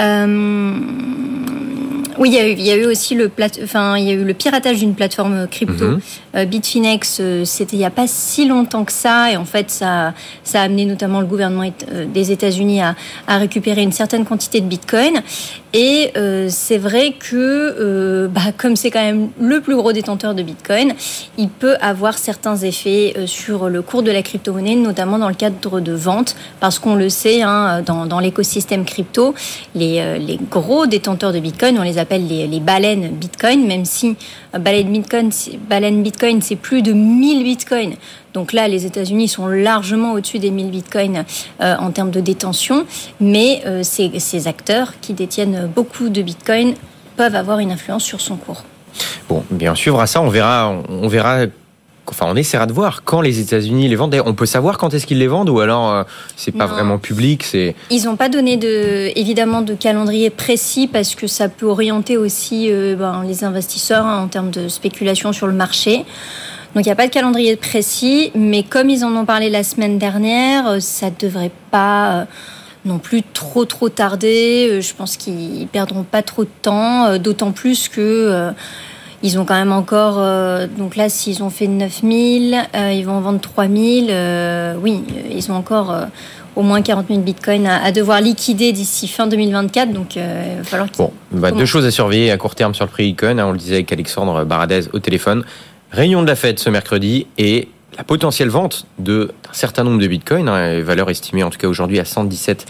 euh, 0.00 0.72
oui, 2.18 2.30
il 2.30 2.34
y, 2.34 2.38
a 2.38 2.48
eu, 2.48 2.52
il 2.52 2.66
y 2.66 2.70
a 2.72 2.76
eu 2.76 2.86
aussi 2.86 3.14
le, 3.14 3.30
enfin, 3.62 3.96
il 3.96 4.04
y 4.04 4.10
a 4.10 4.14
eu 4.14 4.24
le 4.24 4.34
piratage 4.34 4.80
d'une 4.80 4.96
plateforme 4.96 5.46
crypto. 5.48 5.92
Mhm. 5.92 6.00
Euh, 6.34 6.44
Bitfinex, 6.44 7.22
c'était 7.44 7.76
il 7.76 7.78
n'y 7.78 7.84
a 7.84 7.90
pas 7.90 8.08
si 8.08 8.48
longtemps 8.48 8.84
que 8.84 8.92
ça. 8.92 9.30
Et 9.30 9.36
en 9.36 9.44
fait, 9.44 9.70
ça, 9.70 10.12
ça 10.42 10.60
a 10.60 10.64
amené 10.64 10.84
notamment 10.84 11.20
le 11.20 11.26
gouvernement 11.26 11.70
des 12.12 12.32
États-Unis 12.32 12.82
à, 12.82 12.96
à, 13.28 13.38
récupérer 13.38 13.82
une 13.82 13.92
certaine 13.92 14.24
quantité 14.24 14.60
de 14.60 14.66
Bitcoin. 14.66 15.22
Et 15.74 16.12
c'est 16.48 16.78
vrai 16.78 17.14
que, 17.18 18.26
bah, 18.26 18.52
comme 18.56 18.76
c'est 18.76 18.90
quand 18.90 19.02
même 19.02 19.30
le 19.40 19.60
plus 19.60 19.74
gros 19.74 19.92
détenteur 19.92 20.34
de 20.34 20.42
Bitcoin, 20.42 20.92
il 21.38 21.48
peut 21.48 21.76
avoir 21.80 22.18
certains 22.18 22.56
effets 22.56 23.14
sur 23.26 23.68
le 23.68 23.80
cours 23.82 24.02
de 24.02 24.10
la 24.10 24.22
crypto-monnaie, 24.22 24.74
notamment 24.74 25.18
dans 25.18 25.28
le 25.28 25.34
cadre 25.34 25.80
de 25.80 25.92
vente. 25.92 26.36
Parce 26.60 26.78
qu'on 26.78 26.94
le 26.94 27.08
sait, 27.08 27.42
hein, 27.42 27.82
dans, 27.82 28.06
dans 28.06 28.20
l'écosystème 28.20 28.84
crypto, 28.84 29.34
les, 29.74 30.18
les 30.18 30.38
gros 30.50 30.86
détenteurs 30.86 31.32
de 31.32 31.40
Bitcoin, 31.40 31.78
on 31.78 31.82
les 31.82 31.98
appelle 31.98 32.26
les, 32.26 32.60
baleines 32.60 33.08
Bitcoin, 33.08 33.66
même 33.66 33.84
si 33.84 34.16
euh, 34.54 34.58
baleine 34.58 34.92
Bitcoin, 34.92 35.30
baleine 35.68 36.02
Bitcoin, 36.02 36.40
c'est 36.42 36.56
plus 36.56 36.82
de 36.82 36.92
1000 36.92 37.44
Bitcoins. 37.44 37.94
Donc 38.32 38.52
là, 38.52 38.68
les 38.68 38.86
États-Unis 38.86 39.28
sont 39.28 39.46
largement 39.46 40.12
au-dessus 40.12 40.38
des 40.38 40.50
1000 40.50 40.70
bitcoins 40.70 41.24
euh, 41.60 41.76
en 41.78 41.90
termes 41.90 42.10
de 42.10 42.20
détention, 42.20 42.86
mais 43.20 43.62
euh, 43.66 43.82
ces, 43.82 44.18
ces, 44.18 44.48
acteurs 44.48 44.94
qui 45.00 45.12
détiennent 45.12 45.70
beaucoup 45.74 46.08
de 46.08 46.22
bitcoins 46.22 46.74
peuvent 47.16 47.34
avoir 47.34 47.58
une 47.58 47.70
influence 47.70 48.04
sur 48.04 48.20
son 48.20 48.36
cours. 48.36 48.64
Bon, 49.28 49.44
bien 49.50 49.74
sûr, 49.74 50.00
à 50.00 50.06
ça, 50.06 50.20
on 50.20 50.28
verra, 50.28 50.74
on 50.88 51.08
verra 51.08 51.46
Enfin, 52.08 52.26
on 52.28 52.36
essaiera 52.36 52.66
de 52.66 52.72
voir 52.72 53.04
quand 53.04 53.20
les 53.20 53.40
États-Unis 53.40 53.88
les 53.88 53.96
vendent. 53.96 54.20
On 54.26 54.34
peut 54.34 54.44
savoir 54.44 54.76
quand 54.76 54.92
est-ce 54.92 55.06
qu'ils 55.06 55.18
les 55.18 55.28
vendent 55.28 55.48
ou 55.48 55.60
alors 55.60 55.90
euh, 55.90 56.02
c'est 56.36 56.52
pas 56.52 56.66
vraiment 56.66 56.98
public. 56.98 57.44
C'est 57.44 57.74
ils 57.90 58.04
n'ont 58.04 58.16
pas 58.16 58.28
donné 58.28 58.56
de 58.56 59.10
évidemment 59.16 59.62
de 59.62 59.74
calendrier 59.74 60.28
précis 60.28 60.88
parce 60.88 61.14
que 61.14 61.26
ça 61.26 61.48
peut 61.48 61.66
orienter 61.66 62.16
aussi 62.16 62.68
euh, 62.70 62.96
ben, 62.96 63.22
les 63.26 63.44
investisseurs 63.44 64.04
hein, 64.04 64.24
en 64.24 64.26
termes 64.26 64.50
de 64.50 64.68
spéculation 64.68 65.32
sur 65.32 65.46
le 65.46 65.54
marché. 65.54 66.04
Donc 66.74 66.84
il 66.84 66.88
n'y 66.88 66.92
a 66.92 66.96
pas 66.96 67.06
de 67.06 67.12
calendrier 67.12 67.56
précis, 67.56 68.30
mais 68.34 68.62
comme 68.62 68.88
ils 68.88 69.04
en 69.04 69.14
ont 69.14 69.24
parlé 69.24 69.50
la 69.50 69.62
semaine 69.62 69.98
dernière, 69.98 70.66
euh, 70.66 70.80
ça 70.80 71.10
devrait 71.10 71.50
pas 71.70 72.26
non 72.84 72.98
plus 72.98 73.22
trop 73.22 73.64
trop 73.64 73.88
tarder. 73.88 74.80
Je 74.80 74.94
pense 74.94 75.16
qu'ils 75.16 75.68
perdront 75.68 76.02
pas 76.02 76.22
trop 76.22 76.44
de 76.44 76.50
temps, 76.62 77.18
d'autant 77.18 77.52
plus 77.52 77.88
que 77.88 78.52
ils 79.22 79.38
ont 79.38 79.44
quand 79.44 79.54
même 79.54 79.72
encore, 79.72 80.16
euh, 80.18 80.66
donc 80.66 80.96
là, 80.96 81.08
s'ils 81.08 81.42
ont 81.44 81.50
fait 81.50 81.68
9000, 81.68 82.56
euh, 82.74 82.92
ils 82.92 83.06
vont 83.06 83.12
en 83.12 83.20
vendre 83.20 83.40
3000. 83.40 84.08
Euh, 84.10 84.74
oui, 84.80 85.04
ils 85.30 85.50
ont 85.52 85.54
encore 85.54 85.94
au 86.56 86.62
moins 86.62 86.82
40 86.82 87.06
000 87.08 87.20
bitcoins 87.20 87.66
à, 87.66 87.92
devoir 87.92 88.20
liquider 88.20 88.72
d'ici 88.72 89.06
fin 89.06 89.28
2024. 89.28 89.92
Donc, 89.92 90.16
il 90.16 90.22
va 90.22 90.64
falloir 90.64 90.90
qu'ils. 90.90 91.04
Bon, 91.04 91.12
bah, 91.30 91.52
deux 91.52 91.66
choses 91.66 91.86
à 91.86 91.92
surveiller 91.92 92.32
à 92.32 92.36
court 92.36 92.56
terme 92.56 92.74
sur 92.74 92.84
le 92.84 92.90
prix 92.90 93.04
bitcoin. 93.04 93.38
Hein, 93.38 93.46
on 93.46 93.52
le 93.52 93.58
disait 93.58 93.76
avec 93.76 93.92
Alexandre 93.92 94.44
Baradez 94.44 94.88
au 94.92 94.98
téléphone. 94.98 95.44
Réunion 95.92 96.22
de 96.22 96.26
la 96.26 96.36
fête 96.36 96.58
ce 96.58 96.70
mercredi 96.70 97.26
et 97.36 97.68
la 97.98 98.04
potentielle 98.04 98.48
vente 98.48 98.86
d'un 98.98 99.28
certain 99.52 99.84
nombre 99.84 100.00
de 100.00 100.06
bitcoins, 100.06 100.48
hein, 100.48 100.80
valeur 100.80 101.10
estimée 101.10 101.42
en 101.42 101.50
tout 101.50 101.58
cas 101.58 101.68
aujourd'hui 101.68 101.98
à 101.98 102.06
117 102.06 102.66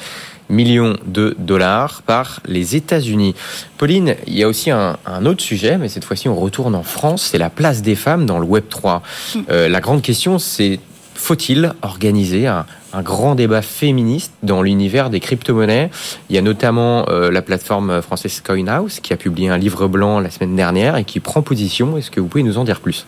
millions 0.48 0.96
de 1.06 1.36
dollars 1.38 2.02
par 2.02 2.40
les 2.46 2.74
États-Unis. 2.74 3.36
Pauline, 3.78 4.16
il 4.26 4.34
y 4.34 4.42
a 4.42 4.48
aussi 4.48 4.72
un, 4.72 4.96
autre 5.24 5.40
sujet, 5.40 5.78
mais 5.78 5.88
cette 5.88 6.04
fois-ci 6.04 6.28
on 6.28 6.34
retourne 6.34 6.74
en 6.74 6.82
France, 6.82 7.28
c'est 7.30 7.38
la 7.38 7.48
place 7.48 7.80
des 7.82 7.94
femmes 7.94 8.26
dans 8.26 8.40
le 8.40 8.44
Web 8.44 8.64
3. 8.68 9.02
Mm. 9.34 9.38
Euh, 9.50 9.68
la 9.68 9.80
grande 9.80 10.02
question, 10.02 10.40
c'est 10.40 10.80
faut-il 11.14 11.72
organiser 11.82 12.48
un, 12.48 12.66
un 12.92 13.02
grand 13.02 13.34
débat 13.34 13.62
féministe 13.62 14.32
dans 14.42 14.62
l'univers 14.62 15.10
des 15.10 15.20
crypto-monnaies. 15.20 15.90
Il 16.28 16.36
y 16.36 16.38
a 16.38 16.42
notamment 16.42 17.08
euh, 17.08 17.30
la 17.30 17.42
plateforme 17.42 18.02
française 18.02 18.40
CoinHouse 18.40 19.00
qui 19.00 19.12
a 19.12 19.16
publié 19.16 19.48
un 19.48 19.56
livre 19.56 19.88
blanc 19.88 20.20
la 20.20 20.30
semaine 20.30 20.54
dernière 20.54 20.96
et 20.96 21.04
qui 21.04 21.20
prend 21.20 21.42
position. 21.42 21.96
Est-ce 21.96 22.10
que 22.10 22.20
vous 22.20 22.26
pouvez 22.26 22.42
nous 22.42 22.58
en 22.58 22.64
dire 22.64 22.80
plus? 22.80 23.06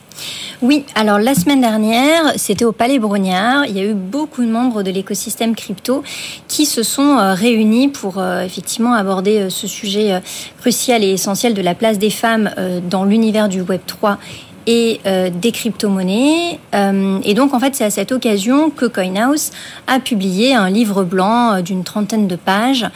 Oui, 0.62 0.84
alors 0.94 1.18
la 1.18 1.34
semaine 1.34 1.60
dernière, 1.60 2.32
c'était 2.36 2.64
au 2.64 2.72
Palais 2.72 2.98
Brognard. 2.98 3.66
Il 3.66 3.76
y 3.76 3.80
a 3.80 3.84
eu 3.84 3.94
beaucoup 3.94 4.42
de 4.42 4.50
membres 4.50 4.82
de 4.82 4.90
l'écosystème 4.90 5.54
crypto 5.54 6.02
qui 6.48 6.66
se 6.66 6.82
sont 6.82 7.18
euh, 7.18 7.34
réunis 7.34 7.88
pour 7.88 8.18
euh, 8.18 8.42
effectivement 8.42 8.94
aborder 8.94 9.50
ce 9.50 9.66
sujet 9.66 10.20
crucial 10.60 11.04
et 11.04 11.10
essentiel 11.10 11.54
de 11.54 11.62
la 11.62 11.74
place 11.74 11.98
des 11.98 12.10
femmes 12.10 12.50
dans 12.88 13.04
l'univers 13.04 13.48
du 13.48 13.60
Web 13.60 13.80
3 13.86 14.18
et 14.66 15.00
euh, 15.06 15.30
des 15.30 15.52
crypto-monnaies. 15.52 16.59
Euh, 16.75 17.18
et 17.25 17.35
donc, 17.35 17.54
en 17.54 17.61
fait, 17.61 17.75
c'est 17.75 17.85
à 17.85 17.90
cette 17.90 18.12
occasion 18.12 18.71
que 18.71 18.87
CoinHouse 18.87 19.50
a 19.87 20.00
publié 20.00 20.54
un 20.54 20.71
livre 20.71 21.04
blanc 21.04 21.54
euh, 21.54 21.61
d'une 21.61 21.85
trentaine 21.85 22.26
de 22.26 22.37
pages 22.37 22.87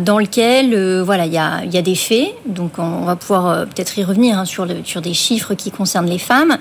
dans 0.00 0.18
lequel, 0.18 1.00
voilà, 1.02 1.26
il 1.26 1.32
y 1.32 1.38
a, 1.38 1.64
y 1.64 1.76
a, 1.76 1.82
des 1.82 1.94
faits. 1.94 2.34
Donc, 2.46 2.78
on 2.78 3.04
va 3.04 3.16
pouvoir 3.16 3.66
peut-être 3.66 3.98
y 3.98 4.04
revenir 4.04 4.38
hein, 4.38 4.44
sur, 4.44 4.64
le, 4.64 4.76
sur 4.84 5.00
des 5.02 5.14
chiffres 5.14 5.54
qui 5.54 5.70
concernent 5.70 6.08
les 6.08 6.18
femmes. 6.18 6.56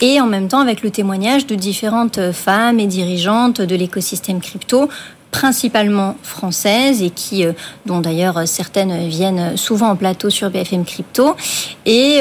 Et 0.00 0.20
en 0.20 0.26
même 0.26 0.48
temps, 0.48 0.60
avec 0.60 0.82
le 0.82 0.90
témoignage 0.90 1.46
de 1.46 1.54
différentes 1.54 2.32
femmes 2.32 2.78
et 2.80 2.86
dirigeantes 2.86 3.60
de 3.60 3.74
l'écosystème 3.74 4.40
crypto 4.40 4.88
principalement 5.30 6.16
françaises 6.22 7.02
et 7.02 7.10
qui, 7.10 7.44
dont 7.86 8.00
d'ailleurs 8.00 8.48
certaines 8.48 9.08
viennent 9.08 9.56
souvent 9.56 9.90
en 9.90 9.96
plateau 9.96 10.28
sur 10.28 10.50
BFM 10.50 10.84
Crypto. 10.84 11.36
Et 11.86 12.20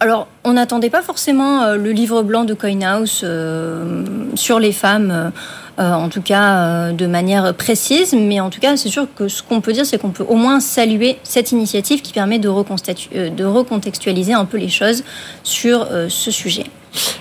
alors, 0.00 0.28
on 0.44 0.52
n'attendait 0.52 0.90
pas 0.90 1.02
forcément 1.02 1.62
euh, 1.62 1.76
le 1.76 1.90
livre 1.90 2.22
blanc 2.22 2.44
de 2.44 2.54
Coinhouse 2.54 3.22
euh, 3.24 4.04
sur 4.34 4.60
les 4.60 4.72
femmes 4.72 5.32
en 5.80 6.08
tout 6.08 6.22
cas 6.22 6.90
de 6.90 7.06
manière 7.06 7.54
précise. 7.54 8.12
Mais 8.12 8.40
en 8.40 8.50
tout 8.50 8.58
cas, 8.58 8.76
c'est 8.76 8.88
sûr 8.88 9.06
que 9.14 9.28
ce 9.28 9.44
qu'on 9.44 9.60
peut 9.60 9.72
dire, 9.72 9.86
c'est 9.86 9.96
qu'on 9.96 10.10
peut 10.10 10.24
au 10.28 10.34
moins 10.34 10.58
saluer 10.58 11.18
cette 11.22 11.52
initiative 11.52 12.02
qui 12.02 12.12
permet 12.12 12.40
de, 12.40 12.48
de 12.48 13.44
recontextualiser 13.44 14.32
un 14.32 14.44
peu 14.44 14.56
les 14.56 14.70
choses 14.70 15.04
sur 15.44 15.86
ce 16.08 16.32
sujet. 16.32 16.64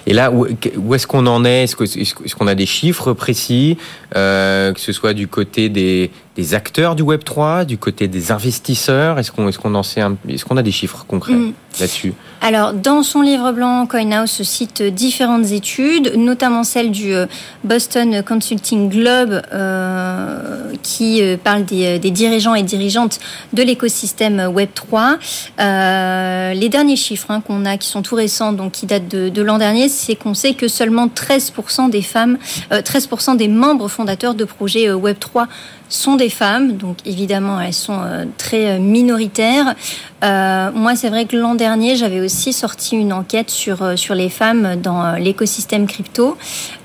Et 0.08 0.14
là, 0.14 0.32
où, 0.32 0.96
est-ce 0.96 1.06
qu'on 1.06 1.28
en 1.28 1.46
est? 1.46 1.66
Est-ce 1.66 2.34
qu'on 2.34 2.48
a 2.48 2.56
des 2.56 2.66
chiffres 2.66 3.14
précis, 3.14 3.78
que 4.16 4.74
ce 4.78 4.92
soit 4.92 5.14
du 5.14 5.28
côté 5.28 5.70
des, 5.70 6.10
des 6.38 6.54
acteurs 6.54 6.96
du 6.96 7.02
Web 7.02 7.24
3, 7.24 7.66
du 7.66 7.78
côté 7.78 8.08
des 8.08 8.32
investisseurs? 8.32 9.18
Est-ce 9.20 9.32
qu'on 9.32 9.50
est-ce 9.50 9.58
qu'on 9.58 9.76
en 9.76 9.84
sait 9.84 10.02
est-ce 10.30 10.46
qu'on 10.46 10.58
a 10.58 10.64
des 10.64 10.72
chiffres 10.72 11.04
concrets 11.08 11.34
mm. 11.34 11.54
là-dessus? 11.80 12.14
Alors 12.42 12.74
dans 12.74 13.02
son 13.02 13.22
livre 13.22 13.52
blanc, 13.52 13.88
CoinHouse 13.88 14.44
cite 14.44 14.84
différentes 14.84 15.52
études, 15.52 16.14
notamment 16.16 16.64
celle 16.64 16.92
du 16.92 17.14
euh, 17.14 17.26
Boston 17.64 18.24
Consulting 18.24 18.90
Globe 18.90 19.42
euh, 19.52 20.74
qui 20.84 21.24
euh, 21.24 21.38
parle 21.44 21.66
des, 21.66 21.98
des, 21.98 22.12
dirigeants 22.12 22.54
et 22.54 22.62
dirigeantes 22.62 23.20
de 23.54 23.64
l'écosystème 23.64 24.52
Web 24.54 24.70
3. 24.76 25.18
Euh, 25.60 26.54
les 26.54 26.70
derniers 26.70 26.96
chiffres 26.96 27.32
hein, 27.32 27.42
qu'on 27.42 27.66
a, 27.66 27.78
qui 27.78 27.88
sont 27.88 28.04
tout 28.04 28.16
récents, 28.16 28.54
donc 28.54 28.74
qui 28.74 28.86
datent 28.86 29.08
de, 29.08 29.30
de 29.30 29.42
l'an 29.42 29.58
dernier, 29.58 29.90
c'est 29.90 30.16
qu'on 30.16 30.36
sait 30.36 30.54
que 30.54 30.68
seulement 30.68 31.08
13% 31.08 31.90
des 31.90 32.04
femmes, 32.04 32.38
13% 32.72 33.38
des 33.38 33.48
membres 33.48 33.88
fondateurs 33.88 34.36
de 34.36 34.46
projets 34.46 34.92
Web 34.92 35.18
3 35.20 35.48
sont 35.90 36.16
des 36.16 36.30
femmes, 36.30 36.78
donc 36.78 36.98
évidemment 37.06 37.60
elles 37.60 37.74
sont 37.74 38.00
euh, 38.02 38.26
très 38.38 38.72
euh, 38.72 38.80
minoritaires. 38.80 39.76
Euh, 40.24 40.72
moi, 40.74 40.96
c'est 40.96 41.10
vrai 41.10 41.26
que 41.26 41.38
l'an 41.38 41.54
dernier, 41.54 41.96
j'avais 41.96 42.20
aussi 42.20 42.52
sorti 42.52 42.96
une 42.96 43.14
enquête 43.14 43.52
sur, 43.52 43.84
euh, 43.84 43.96
sur 43.96 44.16
les 44.16 44.30
femmes 44.30 44.76
dans 44.82 45.06
euh, 45.06 45.18
l'écosystème 45.18 45.86
crypto, 45.86 46.38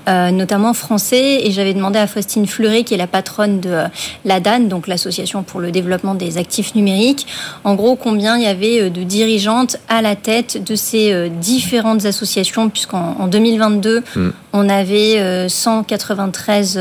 notamment 0.05 0.73
français, 0.73 1.45
et 1.45 1.51
j'avais 1.51 1.73
demandé 1.73 1.97
à 1.97 2.07
Faustine 2.07 2.45
Fleury, 2.45 2.83
qui 2.83 2.93
est 2.93 2.97
la 2.97 3.07
patronne 3.07 3.61
de 3.61 3.83
la 4.25 4.41
DAN, 4.41 4.67
donc 4.67 4.87
l'Association 4.87 5.43
pour 5.43 5.61
le 5.61 5.71
développement 5.71 6.13
des 6.13 6.37
actifs 6.37 6.75
numériques, 6.75 7.25
en 7.63 7.75
gros, 7.75 7.95
combien 7.95 8.35
il 8.35 8.43
y 8.43 8.47
avait 8.47 8.89
de 8.89 9.03
dirigeantes 9.03 9.77
à 9.87 10.01
la 10.01 10.17
tête 10.17 10.61
de 10.61 10.75
ces 10.75 11.29
différentes 11.29 12.03
associations, 12.03 12.67
puisqu'en 12.67 13.27
2022, 13.27 14.03
hmm. 14.13 14.29
on 14.51 14.67
avait 14.67 15.47
193 15.47 16.77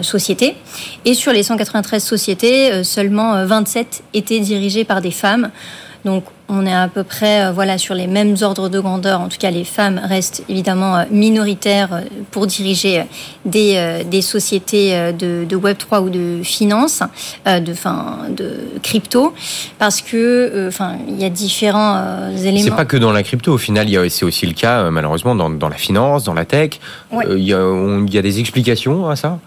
sociétés, 0.00 0.56
et 1.04 1.12
sur 1.12 1.34
les 1.34 1.42
193 1.42 2.02
sociétés, 2.02 2.84
seulement 2.84 3.44
27 3.44 4.02
étaient 4.14 4.40
dirigées 4.40 4.86
par 4.86 5.02
des 5.02 5.10
femmes. 5.10 5.50
Donc 6.04 6.24
on 6.48 6.66
est 6.66 6.74
à 6.74 6.88
peu 6.88 7.04
près 7.04 7.44
euh, 7.44 7.52
voilà 7.52 7.78
sur 7.78 7.94
les 7.94 8.06
mêmes 8.06 8.34
ordres 8.40 8.68
de 8.68 8.80
grandeur. 8.80 9.20
En 9.20 9.28
tout 9.28 9.38
cas, 9.38 9.50
les 9.50 9.64
femmes 9.64 10.00
restent 10.02 10.42
évidemment 10.48 10.96
euh, 10.96 11.04
minoritaires 11.10 11.92
euh, 11.92 12.00
pour 12.30 12.46
diriger 12.46 13.04
des, 13.44 14.02
des 14.10 14.22
sociétés 14.22 15.12
de, 15.12 15.44
de, 15.44 15.56
Web 15.56 15.76
3 15.78 16.00
ou 16.00 16.10
de 16.10 16.40
finance, 16.42 17.02
de 17.46 17.74
fin 17.74 18.18
de 18.30 18.60
crypto, 18.82 19.34
parce 19.78 20.00
que 20.00 20.66
enfin 20.68 20.96
il 21.08 21.20
y 21.20 21.24
a 21.24 21.30
différents 21.30 22.30
éléments. 22.36 22.64
C'est 22.64 22.70
pas 22.70 22.84
que 22.84 22.96
dans 22.96 23.12
la 23.12 23.22
crypto. 23.22 23.52
Au 23.52 23.58
final, 23.58 23.88
c'est 24.10 24.24
aussi 24.24 24.46
le 24.46 24.54
cas 24.54 24.90
malheureusement 24.90 25.34
dans, 25.34 25.50
dans, 25.50 25.68
la 25.68 25.76
finance, 25.76 26.24
dans 26.24 26.34
la 26.34 26.44
tech. 26.44 26.80
il, 27.12 27.44
y 27.44 27.54
a, 27.54 27.60
il 28.06 28.14
y 28.14 28.18
a 28.18 28.22
des 28.22 28.40
explications 28.40 29.08
à 29.08 29.16
ça? 29.16 29.38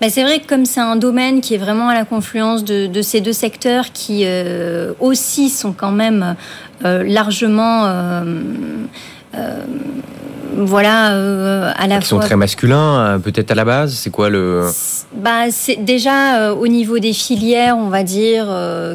Bah, 0.00 0.08
c'est 0.10 0.22
vrai 0.22 0.40
que 0.40 0.46
comme 0.46 0.66
c'est 0.66 0.80
un 0.80 0.96
domaine 0.96 1.40
qui 1.40 1.54
est 1.54 1.58
vraiment 1.58 1.88
à 1.88 1.94
la 1.94 2.04
confluence 2.04 2.64
de, 2.64 2.86
de 2.86 3.02
ces 3.02 3.20
deux 3.20 3.32
secteurs 3.32 3.92
qui 3.92 4.24
euh, 4.24 4.92
aussi 5.00 5.48
sont 5.48 5.72
quand 5.72 5.92
même 5.92 6.36
euh, 6.84 7.02
largement... 7.04 7.84
Euh, 7.86 8.22
voilà, 10.58 11.08
à 11.76 11.86
la 11.86 11.98
Qui 11.98 12.06
sont 12.06 12.18
très 12.18 12.36
masculins, 12.36 13.20
peut-être 13.22 13.50
à 13.50 13.54
la 13.54 13.66
base. 13.66 13.92
C'est 13.92 14.08
quoi 14.08 14.30
le 14.30 14.70
Bah, 15.14 15.50
c'est 15.50 15.76
déjà 15.76 16.54
au 16.54 16.66
niveau 16.66 16.98
des 16.98 17.12
filières, 17.12 17.76
on 17.76 17.90
va 17.90 18.02
dire, 18.02 18.46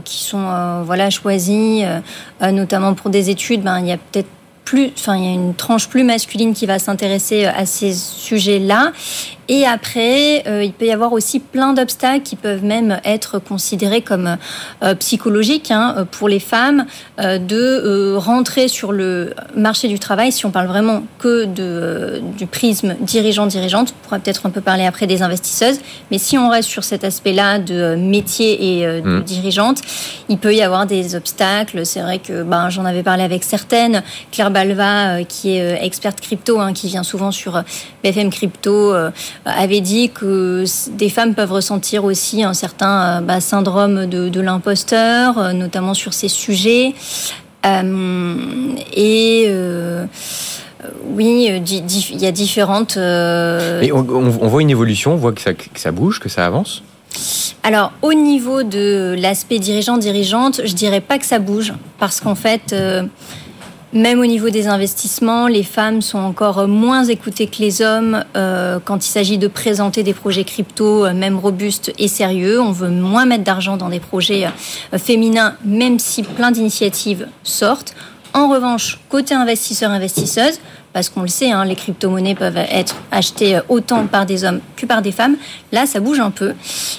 qui 0.03 0.23
sont 0.23 0.81
voilà 0.83 1.11
choisies, 1.11 1.83
notamment 2.41 2.95
pour 2.95 3.11
des 3.11 3.29
études. 3.29 3.61
Ben, 3.61 3.79
il 3.79 3.85
y 3.85 3.91
a 3.91 3.97
peut-être 3.97 4.29
plus, 4.65 4.91
enfin, 4.97 5.17
il 5.17 5.25
y 5.25 5.27
a 5.27 5.33
une 5.33 5.53
tranche 5.53 5.87
plus 5.87 6.03
masculine 6.03 6.53
qui 6.53 6.65
va 6.65 6.79
s'intéresser 6.79 7.45
à 7.45 7.65
ces 7.65 7.93
sujets-là. 7.93 8.93
Et 9.49 9.65
après, 9.65 10.43
euh, 10.47 10.63
il 10.63 10.71
peut 10.71 10.85
y 10.85 10.91
avoir 10.91 11.13
aussi 11.13 11.39
plein 11.39 11.73
d'obstacles 11.73 12.23
qui 12.23 12.35
peuvent 12.35 12.63
même 12.63 12.99
être 13.03 13.39
considérés 13.39 14.01
comme 14.01 14.37
euh, 14.83 14.95
psychologiques 14.95 15.71
hein, 15.71 16.07
pour 16.11 16.29
les 16.29 16.39
femmes 16.39 16.85
euh, 17.19 17.37
de 17.37 18.15
rentrer 18.15 18.67
sur 18.67 18.91
le 18.91 19.33
marché 19.55 19.87
du 19.87 19.99
travail. 19.99 20.31
Si 20.31 20.45
on 20.45 20.51
parle 20.51 20.67
vraiment 20.67 21.03
que 21.19 21.45
de, 21.45 22.21
du 22.37 22.45
prisme 22.45 22.95
dirigeant-dirigeante, 23.01 23.93
on 23.93 24.03
pourra 24.05 24.19
peut-être 24.19 24.45
un 24.45 24.51
peu 24.51 24.61
parler 24.61 24.85
après 24.85 25.07
des 25.07 25.21
investisseuses. 25.21 25.79
Mais 26.11 26.17
si 26.17 26.37
on 26.37 26.49
reste 26.49 26.69
sur 26.69 26.83
cet 26.83 27.03
aspect-là 27.03 27.59
de 27.59 27.95
métier 27.95 28.79
et 28.79 29.01
de 29.01 29.01
mmh. 29.01 29.23
dirigeante, 29.23 29.81
il 30.29 30.37
peut 30.37 30.53
y 30.53 30.61
avoir 30.61 30.85
des 30.85 31.15
obstacles. 31.15 31.85
C'est 31.85 32.01
vrai 32.01 32.19
que 32.19 32.43
ben, 32.43 32.69
j'en 32.69 32.85
avais 32.85 33.03
parlé 33.03 33.23
avec 33.23 33.43
certaines. 33.43 34.03
Claire 34.31 34.51
Balva, 34.51 35.23
qui 35.23 35.57
est 35.57 35.83
experte 35.83 36.21
crypto, 36.21 36.59
hein, 36.59 36.73
qui 36.73 36.87
vient 36.87 37.03
souvent 37.03 37.31
sur 37.31 37.63
BFM 38.03 38.29
Crypto 38.29 38.93
avait 39.45 39.81
dit 39.81 40.09
que 40.09 40.65
des 40.91 41.09
femmes 41.09 41.33
peuvent 41.33 41.51
ressentir 41.51 42.03
aussi 42.03 42.43
un 42.43 42.53
certain 42.53 43.01
euh, 43.01 43.21
bah, 43.21 43.41
syndrome 43.41 44.05
de, 44.05 44.41
l'imposteur, 44.41 45.37
euh, 45.37 45.53
notamment 45.53 45.93
sur 45.93 46.13
ces 46.13 46.27
sujets. 46.27 46.93
Euh, 47.65 48.35
et 48.95 49.47
oui, 51.05 51.47
il 51.47 52.21
y 52.21 52.25
a 52.25 52.31
différentes. 52.31 52.97
Et 52.97 53.91
on, 53.91 54.01
voit 54.01 54.61
une 54.61 54.69
évolution, 54.69 55.13
on 55.13 55.17
voit 55.17 55.31
que 55.31 55.41
ça, 55.41 55.53
que 55.53 55.79
ça 55.79 55.91
bouge, 55.91 56.19
que 56.19 56.29
ça 56.29 56.45
avance? 56.45 56.83
Alors, 57.63 57.91
au 58.01 58.13
niveau 58.13 58.63
de 58.63 59.15
l'aspect 59.19 59.59
dirigeant-dirigeante, 59.59 60.61
je 60.65 60.73
dirais 60.73 61.01
pas 61.01 61.19
que 61.19 61.25
ça 61.25 61.37
bouge, 61.37 61.73
parce 61.99 62.19
qu'en 62.19 62.33
fait, 62.33 62.73
même 63.93 64.19
au 64.19 64.25
niveau 64.25 64.49
des 64.49 64.67
investissements, 64.67 65.47
les 65.47 65.63
femmes 65.63 66.01
sont 66.01 66.19
encore 66.19 66.67
moins 66.67 67.03
écoutées 67.03 67.47
que 67.47 67.59
les 67.59 67.81
hommes 67.81 68.23
euh, 68.37 68.79
quand 68.83 69.05
il 69.05 69.09
s'agit 69.09 69.37
de 69.37 69.47
présenter 69.47 70.03
des 70.03 70.13
projets 70.13 70.45
crypto, 70.45 71.05
euh, 71.05 71.13
même 71.13 71.37
robustes 71.37 71.91
et 71.97 72.07
sérieux. 72.07 72.61
On 72.61 72.71
veut 72.71 72.89
moins 72.89 73.25
mettre 73.25 73.43
d'argent 73.43 73.75
dans 73.75 73.89
des 73.89 73.99
projets 73.99 74.45
euh, 74.45 74.97
féminins, 74.97 75.55
même 75.65 75.99
si 75.99 76.23
plein 76.23 76.51
d'initiatives 76.51 77.27
sortent. 77.43 77.93
En 78.33 78.47
revanche, 78.47 78.97
côté 79.09 79.33
investisseurs-investisseuses, 79.33 80.61
parce 80.93 81.09
qu'on 81.09 81.21
le 81.21 81.27
sait, 81.27 81.51
hein, 81.51 81.65
les 81.65 81.75
crypto-monnaies 81.75 82.35
peuvent 82.35 82.57
être 82.57 82.95
achetées 83.11 83.59
autant 83.67 84.07
par 84.07 84.25
des 84.25 84.45
hommes 84.45 84.61
que 84.77 84.85
par 84.85 85.01
des 85.01 85.11
femmes. 85.11 85.35
Là, 85.73 85.85
ça 85.85 85.99
bouge 85.99 86.21
un 86.21 86.31
peu. 86.31 86.51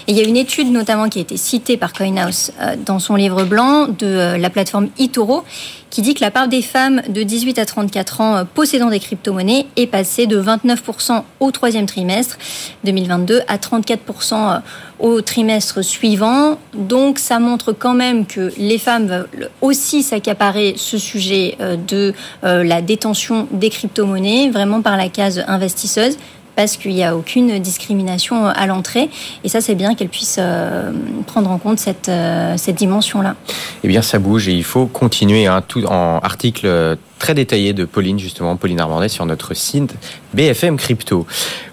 Et 0.07 0.13
il 0.13 0.17
y 0.17 0.21
a 0.21 0.25
une 0.25 0.37
étude 0.37 0.71
notamment 0.71 1.09
qui 1.09 1.21
a 1.21 1.23
été 1.23 1.39
citée 1.39 1.79
par 1.79 1.95
CoinHouse 1.95 2.53
dans 2.85 2.99
son 2.99 3.17
livre 3.17 3.45
blanc 3.45 3.89
de 3.89 4.37
la 4.37 4.51
plateforme 4.51 4.89
eToro 4.99 5.45
qui 5.93 6.01
dit 6.01 6.15
que 6.15 6.25
la 6.25 6.31
part 6.31 6.49
des 6.49 6.63
femmes 6.63 7.03
de 7.11 7.23
18 7.23 7.59
à 7.59 7.67
34 7.67 8.21
ans 8.23 8.37
euh, 8.37 8.45
possédant 8.45 8.89
des 8.89 8.99
crypto-monnaies 8.99 9.67
est 9.77 9.87
passée 9.87 10.27
de 10.27 10.43
29% 10.43 11.23
au 11.39 11.51
troisième 11.51 11.85
trimestre 11.85 12.39
2022 12.85 13.43
à 13.47 13.59
34% 13.59 14.33
euh, 14.33 14.59
au 14.99 15.21
trimestre 15.21 15.85
suivant. 15.85 16.59
Donc 16.73 17.19
ça 17.19 17.39
montre 17.39 17.73
quand 17.73 17.93
même 17.93 18.25
que 18.25 18.51
les 18.57 18.79
femmes 18.79 19.07
veulent 19.07 19.51
aussi 19.61 20.03
s'accaparer 20.03 20.75
ce 20.79 20.97
sujet 20.97 21.57
euh, 21.61 21.77
de 21.77 22.15
la 22.43 22.81
détention 22.81 23.47
des 23.51 23.69
crypto-monnaies, 23.69 24.49
vraiment 24.49 24.81
par 24.81 24.97
la 24.97 25.11
case 25.11 25.45
investisseuse 25.47 26.17
parce 26.57 26.77
qu'il 26.77 26.95
n'y 26.95 27.05
a 27.05 27.17
aucune 27.17 27.59
discrimination 27.59 28.47
à 28.47 28.67
l'entrée. 28.67 29.09
Et 29.45 29.49
ça, 29.49 29.61
c'est 29.61 29.75
bien 29.75 29.95
qu'elle 29.95 30.09
puisse 30.09 30.37
euh, 30.39 30.93
prendre 31.27 31.51
en 31.51 31.59
compte 31.59 31.79
cette, 31.79 32.09
euh, 32.09 32.57
cette 32.57 32.77
dimension-là. 32.77 33.37
Eh 33.85 33.89
bien, 33.89 34.03
ça 34.03 34.19
bouge 34.19 34.49
et 34.49 34.53
il 34.53 34.65
faut 34.65 34.87
continuer. 34.87 35.47
Hein, 35.47 35.63
tout 35.67 35.85
en 35.87 36.19
article 36.19 36.97
très 37.23 37.35
détaillé 37.35 37.73
de 37.73 37.85
Pauline, 37.85 38.19
justement, 38.19 38.57
Pauline 38.57 38.81
Armandet, 38.81 39.09
sur 39.09 39.25
notre 39.27 39.55
site 39.55 39.95
BFM 40.35 40.77
Crypto. 40.77 41.25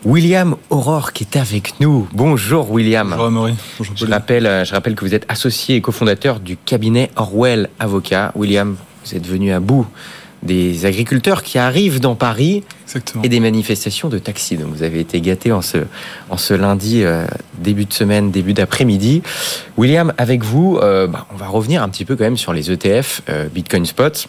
William 0.06 0.56
Aurore 0.70 1.12
qui 1.12 1.24
est 1.24 1.38
avec 1.38 1.80
nous. 1.80 2.08
Bonjour 2.14 2.72
William. 2.72 3.10
Bonjour 3.10 3.26
Amaury. 3.26 3.56
Bonjour 3.80 3.96
je, 3.98 4.06
rappelle, 4.06 4.46
euh, 4.46 4.64
je 4.64 4.74
rappelle 4.74 4.94
que 4.94 5.04
vous 5.04 5.16
êtes 5.16 5.26
associé 5.28 5.76
et 5.76 5.82
cofondateur 5.82 6.40
du 6.40 6.56
cabinet 6.56 7.10
Orwell 7.16 7.70
Avocat. 7.80 8.32
William, 8.36 8.76
vous 9.04 9.16
êtes 9.16 9.26
venu 9.26 9.52
à 9.52 9.60
bout 9.60 9.88
des 10.44 10.86
agriculteurs 10.86 11.44
qui 11.44 11.58
arrivent 11.58 12.00
dans 12.00 12.16
Paris 12.16 12.64
et 13.24 13.30
des 13.30 13.40
manifestations 13.40 14.10
de 14.10 14.20
taxis. 14.20 14.58
Donc 14.58 14.74
vous 14.74 14.84
avez 14.84 15.00
été 15.00 15.20
gâté 15.22 15.52
en 15.52 15.62
ce, 15.62 15.80
en 16.30 16.38
ce 16.38 16.54
lundi, 16.54 17.04
euh, 17.04 17.26
début 17.58 17.86
de 17.86 17.94
semaine, 17.94 18.32
début 18.32 18.54
d'après-midi. 18.54 19.22
William, 19.78 20.14
avec 20.18 20.44
vous, 20.44 20.80
euh, 20.82 21.08
bah, 21.08 21.28
on 21.34 21.38
va 21.38 21.48
revenir 21.48 21.84
un 21.84 21.90
petit 21.90 22.06
peu 22.06 22.16
quand 22.16 22.24
même 22.24 22.38
sur 22.38 22.54
les 22.54 22.72
ETF, 22.72 23.22
euh, 23.30 23.48
Bitcoin 23.54 23.86
Spot. 23.86 24.28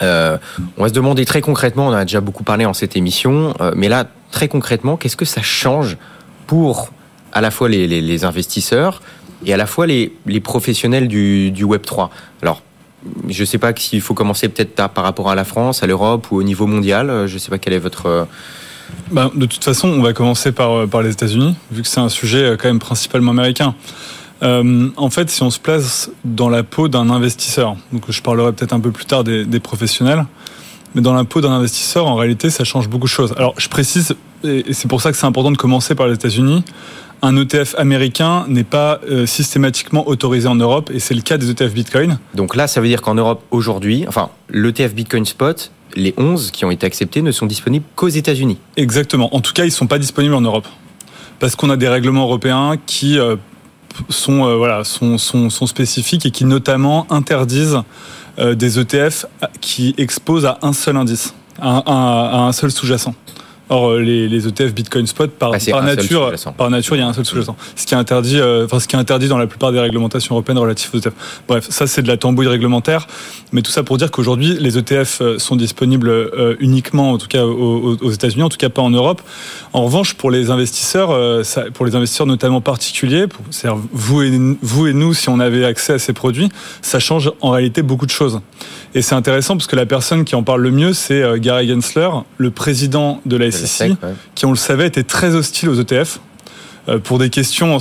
on 0.00 0.38
va 0.76 0.88
se 0.88 0.92
demander 0.92 1.24
très 1.24 1.40
concrètement, 1.40 1.86
on 1.86 1.90
en 1.90 1.94
a 1.94 2.04
déjà 2.04 2.20
beaucoup 2.20 2.44
parlé 2.44 2.66
en 2.66 2.74
cette 2.74 2.96
émission, 2.96 3.54
mais 3.74 3.88
là, 3.88 4.06
très 4.30 4.48
concrètement, 4.48 4.96
qu'est-ce 4.98 5.16
que 5.16 5.24
ça 5.24 5.40
change 5.40 5.96
pour 6.46 6.90
à 7.32 7.40
la 7.40 7.50
fois 7.50 7.68
les, 7.68 7.86
les, 7.86 8.24
investisseurs 8.24 9.00
et 9.46 9.54
à 9.54 9.56
la 9.56 9.66
fois 9.66 9.86
les, 9.86 10.12
les 10.26 10.40
professionnels 10.40 11.08
du, 11.08 11.50
du 11.50 11.64
Web3 11.64 12.10
Alors, 12.42 12.62
je 13.28 13.40
ne 13.40 13.46
sais 13.46 13.58
pas 13.58 13.72
s'il 13.76 14.00
faut 14.00 14.14
commencer 14.14 14.48
peut-être 14.48 14.74
par 14.88 15.04
rapport 15.04 15.30
à 15.30 15.34
la 15.34 15.44
France, 15.44 15.82
à 15.82 15.86
l'Europe 15.86 16.30
ou 16.30 16.36
au 16.36 16.42
niveau 16.42 16.66
mondial. 16.66 17.10
Euh, 17.10 17.26
je 17.26 17.34
ne 17.34 17.38
sais 17.38 17.50
pas 17.50 17.58
quel 17.58 17.72
est 17.72 17.78
votre, 17.78 18.26
bah, 19.10 19.30
De 19.34 19.46
toute 19.46 19.64
façon, 19.64 19.88
on 19.88 20.02
va 20.02 20.12
commencer 20.12 20.52
par, 20.52 20.86
par 20.88 21.02
les 21.02 21.10
États-Unis, 21.10 21.56
vu 21.70 21.82
que 21.82 21.88
c'est 21.88 22.00
un 22.00 22.08
sujet 22.08 22.56
quand 22.58 22.68
même 22.68 22.78
principalement 22.78 23.32
américain. 23.32 23.74
Euh, 24.42 24.88
en 24.96 25.10
fait, 25.10 25.30
si 25.30 25.42
on 25.42 25.50
se 25.50 25.60
place 25.60 26.10
dans 26.24 26.48
la 26.48 26.62
peau 26.62 26.88
d'un 26.88 27.08
investisseur, 27.08 27.76
donc 27.92 28.04
je 28.08 28.20
parlerai 28.20 28.52
peut-être 28.52 28.72
un 28.72 28.80
peu 28.80 28.90
plus 28.90 29.06
tard 29.06 29.24
des 29.24 29.60
professionnels, 29.60 30.26
mais 30.94 31.00
dans 31.00 31.14
la 31.14 31.24
peau 31.24 31.40
d'un 31.40 31.50
investisseur, 31.50 32.06
en 32.06 32.14
réalité, 32.14 32.50
ça 32.50 32.64
change 32.64 32.88
beaucoup 32.88 33.06
de 33.06 33.10
choses. 33.10 33.34
Alors, 33.36 33.54
je 33.58 33.68
précise, 33.68 34.14
et 34.44 34.72
c'est 34.72 34.88
pour 34.88 35.00
ça 35.00 35.10
que 35.10 35.18
c'est 35.18 35.26
important 35.26 35.50
de 35.50 35.56
commencer 35.56 35.94
par 35.94 36.06
les 36.06 36.14
États-Unis, 36.14 36.62
un 37.24 37.36
ETF 37.38 37.74
américain 37.78 38.44
n'est 38.48 38.64
pas 38.64 39.00
euh, 39.08 39.24
systématiquement 39.24 40.06
autorisé 40.06 40.46
en 40.46 40.56
Europe, 40.56 40.90
et 40.92 41.00
c'est 41.00 41.14
le 41.14 41.22
cas 41.22 41.38
des 41.38 41.50
ETF 41.50 41.72
Bitcoin. 41.72 42.18
Donc 42.34 42.54
là, 42.54 42.66
ça 42.66 42.82
veut 42.82 42.86
dire 42.86 43.00
qu'en 43.00 43.14
Europe, 43.14 43.42
aujourd'hui, 43.50 44.04
enfin, 44.06 44.28
l'ETF 44.50 44.94
Bitcoin 44.94 45.24
Spot, 45.24 45.72
les 45.96 46.12
11 46.18 46.50
qui 46.50 46.66
ont 46.66 46.70
été 46.70 46.86
acceptés 46.86 47.22
ne 47.22 47.32
sont 47.32 47.46
disponibles 47.46 47.86
qu'aux 47.96 48.08
États-Unis. 48.08 48.58
Exactement. 48.76 49.34
En 49.34 49.40
tout 49.40 49.54
cas, 49.54 49.62
ils 49.64 49.68
ne 49.68 49.72
sont 49.72 49.86
pas 49.86 49.98
disponibles 49.98 50.34
en 50.34 50.42
Europe. 50.42 50.66
Parce 51.40 51.56
qu'on 51.56 51.70
a 51.70 51.76
des 51.76 51.88
règlements 51.88 52.24
européens 52.24 52.76
qui 52.84 53.18
euh, 53.18 53.36
sont, 54.10 54.44
euh, 54.46 54.56
voilà, 54.56 54.84
sont, 54.84 55.16
sont, 55.16 55.48
sont, 55.48 55.66
spécifiques 55.66 56.26
et 56.26 56.30
qui 56.30 56.44
notamment 56.44 57.06
interdisent 57.10 57.80
des 58.36 58.80
ETF 58.80 59.26
qui 59.60 59.94
exposent 59.96 60.44
à 60.44 60.58
un 60.62 60.72
seul 60.72 60.96
indice, 60.96 61.34
à, 61.60 61.78
à, 61.78 62.30
à 62.32 62.38
un 62.40 62.52
seul 62.52 62.72
sous-jacent. 62.72 63.14
Or, 63.70 63.90
euh, 63.90 64.00
les, 64.00 64.28
les, 64.28 64.46
ETF 64.46 64.74
Bitcoin 64.74 65.06
Spot, 65.06 65.30
par, 65.30 65.50
bah, 65.50 65.58
par 65.70 65.82
nature, 65.82 66.32
par 66.56 66.70
nature, 66.70 66.96
il 66.96 66.98
y 66.98 67.02
a 67.02 67.06
un 67.06 67.12
seul 67.12 67.24
sous-jacent. 67.24 67.56
Ce 67.76 67.86
qui 67.86 67.94
est 67.94 67.96
interdit, 67.96 68.38
euh, 68.38 68.66
enfin, 68.66 68.78
ce 68.78 68.86
qui 68.86 68.94
est 68.94 68.98
interdit 68.98 69.28
dans 69.28 69.38
la 69.38 69.46
plupart 69.46 69.72
des 69.72 69.80
réglementations 69.80 70.34
européennes 70.34 70.58
relatives 70.58 70.90
aux 70.92 70.98
ETF. 70.98 71.14
Bref, 71.48 71.66
ça, 71.70 71.86
c'est 71.86 72.02
de 72.02 72.08
la 72.08 72.16
tambouille 72.16 72.48
réglementaire. 72.48 73.06
Mais 73.52 73.62
tout 73.62 73.70
ça 73.70 73.82
pour 73.82 73.96
dire 73.98 74.10
qu'aujourd'hui, 74.10 74.56
les 74.58 74.78
ETF 74.78 75.20
euh, 75.20 75.38
sont 75.38 75.56
disponibles 75.56 76.08
euh, 76.08 76.56
uniquement, 76.58 77.12
en 77.12 77.18
tout 77.18 77.28
cas, 77.28 77.44
aux, 77.44 77.96
aux 78.00 78.10
États-Unis, 78.10 78.42
en 78.42 78.48
tout 78.48 78.56
cas 78.56 78.68
pas 78.68 78.82
en 78.82 78.90
Europe. 78.90 79.22
En 79.72 79.84
revanche, 79.84 80.14
pour 80.14 80.30
les 80.30 80.50
investisseurs, 80.50 81.10
euh, 81.10 81.42
ça, 81.42 81.64
pour 81.72 81.86
les 81.86 81.94
investisseurs 81.94 82.26
notamment 82.26 82.60
particuliers, 82.60 83.26
c'est-à-dire 83.50 83.80
vous 83.92 84.22
et, 84.22 84.56
vous 84.60 84.86
et 84.88 84.92
nous, 84.92 85.14
si 85.14 85.28
on 85.28 85.40
avait 85.40 85.64
accès 85.64 85.94
à 85.94 85.98
ces 85.98 86.12
produits, 86.12 86.48
ça 86.82 86.98
change 86.98 87.32
en 87.40 87.50
réalité 87.50 87.82
beaucoup 87.82 88.06
de 88.06 88.10
choses. 88.10 88.40
Et 88.94 89.02
c'est 89.02 89.14
intéressant 89.14 89.56
parce 89.56 89.66
que 89.66 89.76
la 89.76 89.86
personne 89.86 90.24
qui 90.24 90.36
en 90.36 90.42
parle 90.42 90.62
le 90.62 90.70
mieux, 90.70 90.92
c'est 90.92 91.22
euh, 91.22 91.36
Gary 91.38 91.68
Gensler, 91.68 92.08
le 92.38 92.50
président 92.50 93.20
de 93.26 93.36
la 93.36 93.50
SEC, 93.50 93.90
ouais. 93.90 93.96
qui, 94.34 94.46
on 94.46 94.50
le 94.50 94.56
savait, 94.56 94.86
était 94.86 95.02
très 95.02 95.34
hostile 95.34 95.68
aux 95.68 95.80
ETF 95.80 96.20
euh, 96.88 96.98
pour 96.98 97.18
des 97.18 97.28
questions, 97.28 97.76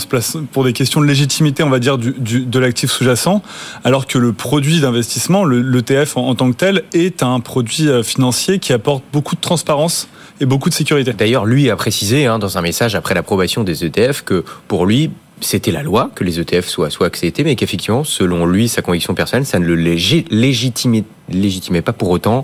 pour 0.52 0.64
des 0.64 0.74
questions 0.74 1.02
de 1.02 1.06
légitimité, 1.06 1.62
on 1.62 1.70
va 1.70 1.80
dire, 1.80 2.00
du, 2.00 2.14
du, 2.14 2.46
de 2.46 2.60
l'actif 2.60 2.90
sous-jacent, 2.90 3.44
alors 3.84 4.08
que 4.08 4.18
le 4.18 4.34
produit 4.34 4.80
d'investissement, 4.80 5.46
l'ETF 5.46 6.18
en, 6.18 6.30
en, 6.30 6.36
tant 6.36 6.52
que 6.52 6.58
tel, 6.58 6.84
est 6.94 7.22
un 7.22 7.40
produit 7.42 7.90
euh, 7.90 8.02
financier 8.02 8.58
qui 8.58 8.74
apporte 8.74 9.04
beaucoup 9.14 9.36
de 9.36 9.42
transparence 9.42 10.08
et 10.40 10.48
beaucoup 10.48 10.70
de 10.70 10.74
sécurité. 10.74 11.14
D'ailleurs, 11.14 11.46
lui 11.46 11.70
a 11.70 11.76
précisé 11.76 12.26
hein, 12.26 12.40
dans 12.40 12.58
un 12.58 12.62
message 12.62 12.96
après 12.96 13.14
l'approbation 13.14 13.64
des 13.64 13.86
ETF 13.86 14.24
que 14.24 14.44
pour 14.68 14.88
lui, 14.88 15.12
c'était 15.42 15.72
la 15.72 15.84
loi 15.84 16.12
que 16.16 16.24
les 16.24 16.40
ETF 16.40 16.68
soient, 16.68 16.90
soient 16.90 17.08
acceptés, 17.08 17.44
mais 17.44 17.56
qu'effectivement, 17.56 18.04
selon 18.04 18.46
lui, 18.46 18.68
sa 18.68 18.82
conviction 18.82 19.14
personnelle, 19.14 19.46
ça 19.46 19.60
ne 19.60 19.66
le 19.66 19.76
légit, 19.76 20.26
légitimait, 20.30 21.82
pas 21.82 21.94
pour 21.94 22.10
autant 22.10 22.44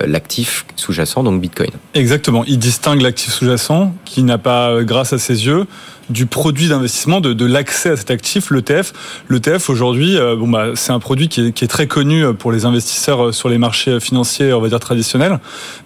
euh, 0.00 0.06
l'actif 0.06 0.64
sous-jacent, 0.76 1.22
donc 1.22 1.40
Bitcoin. 1.40 1.70
Exactement. 1.94 2.44
Il 2.46 2.58
distingue 2.58 3.00
l'actif 3.00 3.32
sous-jacent, 3.32 3.92
qui 4.04 4.22
n'a 4.22 4.38
pas, 4.38 4.70
euh, 4.70 4.84
grâce 4.84 5.12
à 5.12 5.18
ses 5.18 5.46
yeux, 5.46 5.66
du 6.10 6.24
produit 6.24 6.68
d'investissement, 6.68 7.20
de, 7.20 7.44
l'accès 7.44 7.90
à 7.90 7.96
cet 7.96 8.10
actif, 8.10 8.50
l'ETF. 8.50 8.92
L'ETF, 9.28 9.68
aujourd'hui, 9.68 10.16
euh, 10.16 10.36
bon, 10.36 10.48
bah, 10.48 10.68
c'est 10.74 10.92
un 10.92 11.00
produit 11.00 11.28
qui 11.28 11.40
est, 11.42 11.68
très 11.68 11.86
connu 11.86 12.32
pour 12.34 12.50
les 12.50 12.64
investisseurs 12.64 13.34
sur 13.34 13.50
les 13.50 13.58
marchés 13.58 14.00
financiers, 14.00 14.54
on 14.54 14.60
va 14.60 14.68
dire 14.68 14.80
traditionnels, 14.80 15.38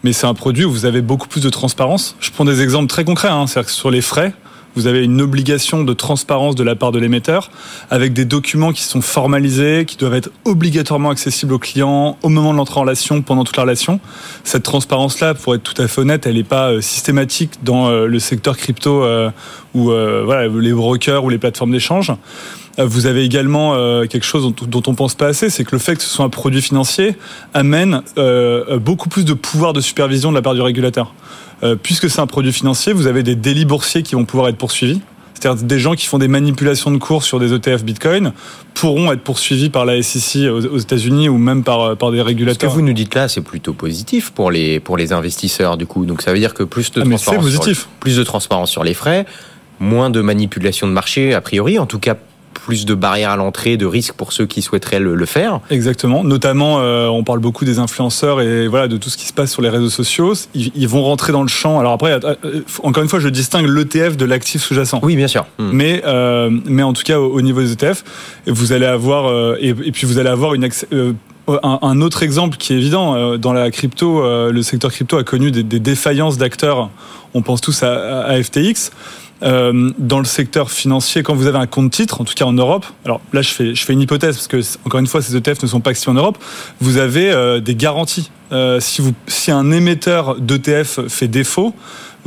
mais 0.04 0.12
c'est 0.12 0.26
un 0.26 0.34
produit 0.34 0.64
où 0.64 0.70
vous 0.70 0.86
avez 0.86 1.00
beaucoup 1.00 1.26
plus 1.26 1.42
de 1.42 1.50
transparence. 1.50 2.14
Je 2.20 2.30
prends 2.30 2.44
des 2.44 2.62
exemples 2.62 2.86
très 2.86 3.04
concrets, 3.04 3.28
hein, 3.28 3.48
c'est-à-dire 3.48 3.70
sur 3.70 3.90
les 3.90 4.00
frais, 4.00 4.32
vous 4.74 4.86
avez 4.86 5.04
une 5.04 5.20
obligation 5.20 5.84
de 5.84 5.92
transparence 5.92 6.54
de 6.54 6.62
la 6.62 6.74
part 6.74 6.92
de 6.92 6.98
l'émetteur, 6.98 7.50
avec 7.90 8.12
des 8.12 8.24
documents 8.24 8.72
qui 8.72 8.82
sont 8.82 9.02
formalisés, 9.02 9.84
qui 9.86 9.96
doivent 9.96 10.14
être 10.14 10.30
obligatoirement 10.44 11.10
accessibles 11.10 11.52
aux 11.52 11.58
clients 11.58 12.16
au 12.22 12.28
moment 12.28 12.52
de 12.52 12.58
l'entrée 12.58 12.78
en 12.78 12.82
relation, 12.82 13.22
pendant 13.22 13.44
toute 13.44 13.56
la 13.56 13.64
relation. 13.64 14.00
Cette 14.44 14.62
transparence-là, 14.62 15.34
pour 15.34 15.54
être 15.54 15.62
tout 15.62 15.80
à 15.80 15.88
fait 15.88 16.00
honnête, 16.00 16.26
elle 16.26 16.36
n'est 16.36 16.44
pas 16.44 16.80
systématique 16.80 17.52
dans 17.62 17.90
le 17.90 18.18
secteur 18.18 18.56
crypto 18.56 19.04
ou 19.74 19.84
voilà, 19.84 20.48
les 20.48 20.72
brokers 20.72 21.24
ou 21.24 21.28
les 21.28 21.38
plateformes 21.38 21.72
d'échange. 21.72 22.12
Vous 22.78 23.06
avez 23.06 23.24
également 23.24 23.74
euh, 23.74 24.06
quelque 24.06 24.24
chose 24.24 24.42
dont, 24.42 24.66
dont 24.66 24.82
on 24.86 24.94
pense 24.94 25.14
pas 25.14 25.26
assez, 25.26 25.50
c'est 25.50 25.64
que 25.64 25.72
le 25.72 25.78
fait 25.78 25.96
que 25.96 26.02
ce 26.02 26.08
soit 26.08 26.24
un 26.24 26.30
produit 26.30 26.62
financier 26.62 27.16
amène 27.52 28.02
euh, 28.16 28.78
beaucoup 28.78 29.08
plus 29.08 29.24
de 29.24 29.34
pouvoir 29.34 29.72
de 29.72 29.80
supervision 29.80 30.30
de 30.30 30.36
la 30.36 30.42
part 30.42 30.54
du 30.54 30.62
régulateur. 30.62 31.14
Euh, 31.62 31.76
puisque 31.80 32.08
c'est 32.08 32.20
un 32.20 32.26
produit 32.26 32.52
financier, 32.52 32.92
vous 32.92 33.06
avez 33.06 33.22
des 33.22 33.36
délits 33.36 33.66
boursiers 33.66 34.02
qui 34.02 34.14
vont 34.14 34.24
pouvoir 34.24 34.48
être 34.48 34.56
poursuivis. 34.56 35.00
C'est-à-dire 35.34 35.64
des 35.64 35.78
gens 35.80 35.94
qui 35.94 36.06
font 36.06 36.18
des 36.18 36.28
manipulations 36.28 36.90
de 36.92 36.98
cours 36.98 37.24
sur 37.24 37.40
des 37.40 37.52
ETF 37.52 37.82
Bitcoin 37.82 38.32
pourront 38.74 39.10
être 39.12 39.22
poursuivis 39.22 39.70
par 39.70 39.84
la 39.84 40.00
SEC 40.00 40.48
aux 40.48 40.78
États-Unis 40.78 41.28
ou 41.28 41.36
même 41.36 41.64
par, 41.64 41.96
par 41.96 42.12
des 42.12 42.22
régulateurs. 42.22 42.70
Ce 42.70 42.74
que 42.74 42.80
vous 42.80 42.86
nous 42.86 42.92
dites 42.92 43.14
là, 43.14 43.26
c'est 43.28 43.40
plutôt 43.40 43.72
positif 43.72 44.30
pour 44.30 44.52
les, 44.52 44.78
pour 44.78 44.96
les 44.96 45.12
investisseurs 45.12 45.76
du 45.76 45.86
coup. 45.86 46.06
Donc 46.06 46.22
ça 46.22 46.32
veut 46.32 46.38
dire 46.38 46.54
que 46.54 46.62
plus 46.62 46.92
de, 46.92 47.00
ah, 47.00 47.04
transparence 47.04 47.44
positif. 47.44 47.78
Sur, 47.80 47.88
plus 47.98 48.16
de 48.16 48.22
transparence 48.22 48.70
sur 48.70 48.84
les 48.84 48.94
frais, 48.94 49.26
moins 49.80 50.10
de 50.10 50.20
manipulation 50.20 50.86
de 50.86 50.92
marché 50.92 51.34
a 51.34 51.40
priori, 51.40 51.78
en 51.80 51.86
tout 51.86 51.98
cas 51.98 52.16
plus 52.64 52.86
de 52.86 52.94
barrières 52.94 53.30
à 53.30 53.36
l'entrée, 53.36 53.76
de 53.76 53.86
risques 53.86 54.14
pour 54.14 54.32
ceux 54.32 54.46
qui 54.46 54.62
souhaiteraient 54.62 55.00
le, 55.00 55.14
le 55.14 55.26
faire. 55.26 55.60
Exactement. 55.70 56.24
Notamment, 56.24 56.78
euh, 56.78 57.08
on 57.08 57.24
parle 57.24 57.40
beaucoup 57.40 57.64
des 57.64 57.78
influenceurs 57.78 58.40
et 58.40 58.68
voilà 58.68 58.88
de 58.88 58.96
tout 58.96 59.10
ce 59.10 59.16
qui 59.16 59.26
se 59.26 59.32
passe 59.32 59.50
sur 59.50 59.62
les 59.62 59.68
réseaux 59.68 59.90
sociaux. 59.90 60.34
Ils, 60.54 60.70
ils 60.74 60.88
vont 60.88 61.02
rentrer 61.02 61.32
dans 61.32 61.42
le 61.42 61.48
champ. 61.48 61.80
Alors 61.80 61.92
après, 61.92 62.12
euh, 62.12 62.62
encore 62.82 63.02
une 63.02 63.08
fois, 63.08 63.20
je 63.20 63.28
distingue 63.28 63.66
l'ETF 63.66 64.16
de 64.16 64.24
l'actif 64.24 64.62
sous-jacent. 64.62 65.00
Oui, 65.02 65.16
bien 65.16 65.28
sûr. 65.28 65.46
Mmh. 65.58 65.70
Mais 65.72 66.02
euh, 66.06 66.50
mais 66.66 66.82
en 66.82 66.92
tout 66.92 67.02
cas, 67.02 67.18
au, 67.18 67.32
au, 67.32 67.40
niveau 67.40 67.60
des 67.60 67.72
ETF, 67.72 68.04
vous 68.46 68.72
allez 68.72 68.86
avoir 68.86 69.26
euh, 69.26 69.56
et, 69.60 69.68
et, 69.68 69.92
puis 69.92 70.06
vous 70.06 70.18
allez 70.18 70.28
avoir 70.28 70.54
une 70.54 70.68
euh, 70.92 71.12
un, 71.48 72.00
autre 72.00 72.22
exemple 72.22 72.56
qui 72.56 72.72
est 72.72 72.76
évident 72.76 73.16
euh, 73.16 73.36
dans 73.36 73.52
la 73.52 73.70
crypto, 73.70 74.22
le 74.22 74.62
secteur 74.62 74.92
crypto 74.92 75.16
a 75.16 75.24
connu 75.24 75.50
des, 75.50 75.62
défaillances 75.80 76.38
d'acteurs. 76.38 76.90
On 77.34 77.42
pense 77.42 77.60
tous 77.60 77.82
à 77.82 78.42
FTX. 78.42 78.92
Euh, 79.42 79.90
dans 79.98 80.18
le 80.18 80.24
secteur 80.24 80.70
financier, 80.70 81.22
quand 81.22 81.34
vous 81.34 81.46
avez 81.46 81.58
un 81.58 81.66
compte 81.66 81.90
titre, 81.90 82.20
en 82.20 82.24
tout 82.24 82.34
cas 82.34 82.44
en 82.44 82.52
Europe, 82.52 82.86
alors 83.04 83.20
là 83.32 83.42
je 83.42 83.50
fais, 83.50 83.74
je 83.74 83.84
fais 83.84 83.92
une 83.92 84.00
hypothèse 84.00 84.36
parce 84.36 84.46
que 84.46 84.60
encore 84.84 85.00
une 85.00 85.08
fois 85.08 85.20
ces 85.20 85.36
ETF 85.36 85.62
ne 85.62 85.66
sont 85.66 85.80
pas 85.80 85.90
actifs 85.90 86.08
en 86.08 86.14
Europe, 86.14 86.38
vous 86.80 86.98
avez 86.98 87.32
euh, 87.32 87.58
des 87.58 87.74
garanties. 87.74 88.30
Euh, 88.52 88.78
si, 88.80 89.02
vous, 89.02 89.12
si 89.26 89.50
un 89.50 89.72
émetteur 89.72 90.36
d'ETF 90.36 91.00
fait 91.08 91.26
défaut, 91.26 91.74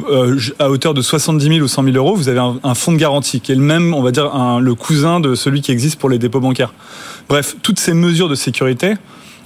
euh, 0.09 0.37
à 0.59 0.69
hauteur 0.69 0.93
de 0.93 1.01
70 1.01 1.45
000 1.45 1.59
ou 1.59 1.67
100 1.69 1.83
000 1.83 1.95
euros, 1.95 2.15
vous 2.15 2.27
avez 2.27 2.39
un, 2.39 2.59
un 2.63 2.75
fonds 2.75 2.91
de 2.91 2.97
garantie 2.97 3.39
qui 3.39 3.53
est 3.53 3.55
le 3.55 3.61
même, 3.61 3.93
on 3.93 4.01
va 4.01 4.11
dire, 4.11 4.35
un, 4.35 4.59
le 4.59 4.75
cousin 4.75 5.21
de 5.21 5.35
celui 5.35 5.61
qui 5.61 5.71
existe 5.71 5.97
pour 5.97 6.09
les 6.09 6.17
dépôts 6.17 6.41
bancaires. 6.41 6.73
Bref, 7.29 7.55
toutes 7.61 7.79
ces 7.79 7.93
mesures 7.93 8.27
de 8.27 8.35
sécurité, 8.35 8.95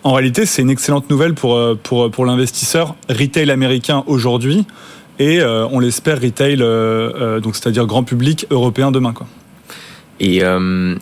en 0.04 0.14
réalité, 0.14 0.48
c'est 0.48 0.64
une 0.64 0.72
excellente 0.72 1.10
nouvelle 1.10 1.36
pour, 1.36 1.60
pour, 1.84 2.10
pour 2.10 2.26
l'investisseur 2.26 2.96
retail 3.10 3.52
américain 3.52 4.04
aujourd'hui 4.08 4.66
et 5.20 5.42
euh, 5.42 5.68
on 5.72 5.80
l'espère 5.80 6.22
retail, 6.22 6.58
euh, 6.62 7.40
donc 7.40 7.56
c'est-à-dire 7.56 7.86
grand 7.86 8.04
public 8.04 8.48
européen 8.50 8.90
demain. 8.92 9.14
Et 10.20 10.44
euh, 10.44 10.96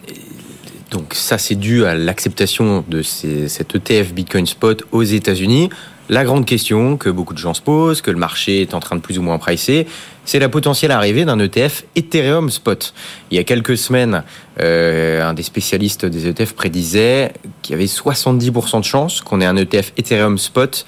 donc 0.91 1.13
ça, 1.13 1.38
c'est 1.38 1.56
dû 1.56 1.86
à 1.86 1.95
l'acceptation 1.95 2.84
de 2.88 3.01
cet 3.01 3.75
ETF 3.75 4.13
Bitcoin 4.13 4.45
Spot 4.45 4.84
aux 4.91 5.03
États-Unis. 5.03 5.69
La 6.10 6.23
grande 6.23 6.45
question 6.45 6.95
que 6.95 7.10
beaucoup 7.10 7.34
de 7.34 7.39
gens 7.39 7.53
se 7.53 7.62
posent, 7.62 8.01
que 8.01 8.12
le 8.12 8.17
marché 8.17 8.62
est 8.62 8.73
en 8.73 8.80
train 8.80 8.95
de 8.95 9.01
plus 9.01 9.19
ou 9.19 9.21
moins 9.21 9.38
pricer, 9.38 9.88
c'est 10.23 10.39
la 10.39 10.47
potentielle 10.47 10.91
arrivée 10.91 11.25
d'un 11.25 11.38
ETF 11.38 11.84
Ethereum 11.97 12.49
Spot. 12.49 12.93
Il 13.30 13.36
y 13.36 13.39
a 13.39 13.43
quelques 13.43 13.77
semaines, 13.77 14.23
euh, 14.62 15.21
un 15.21 15.34
des 15.34 15.43
spécialistes 15.43 16.06
des 16.06 16.27
ETF 16.27 16.53
prédisait 16.53 17.34
qu'il 17.62 17.73
y 17.73 17.75
avait 17.75 17.88
70% 17.88 18.80
de 18.80 18.86
chances 18.86 19.19
qu'on 19.19 19.41
ait 19.41 19.45
un 19.45 19.58
ETF 19.58 19.91
Ethereum 19.97 20.38
Spot 20.38 20.86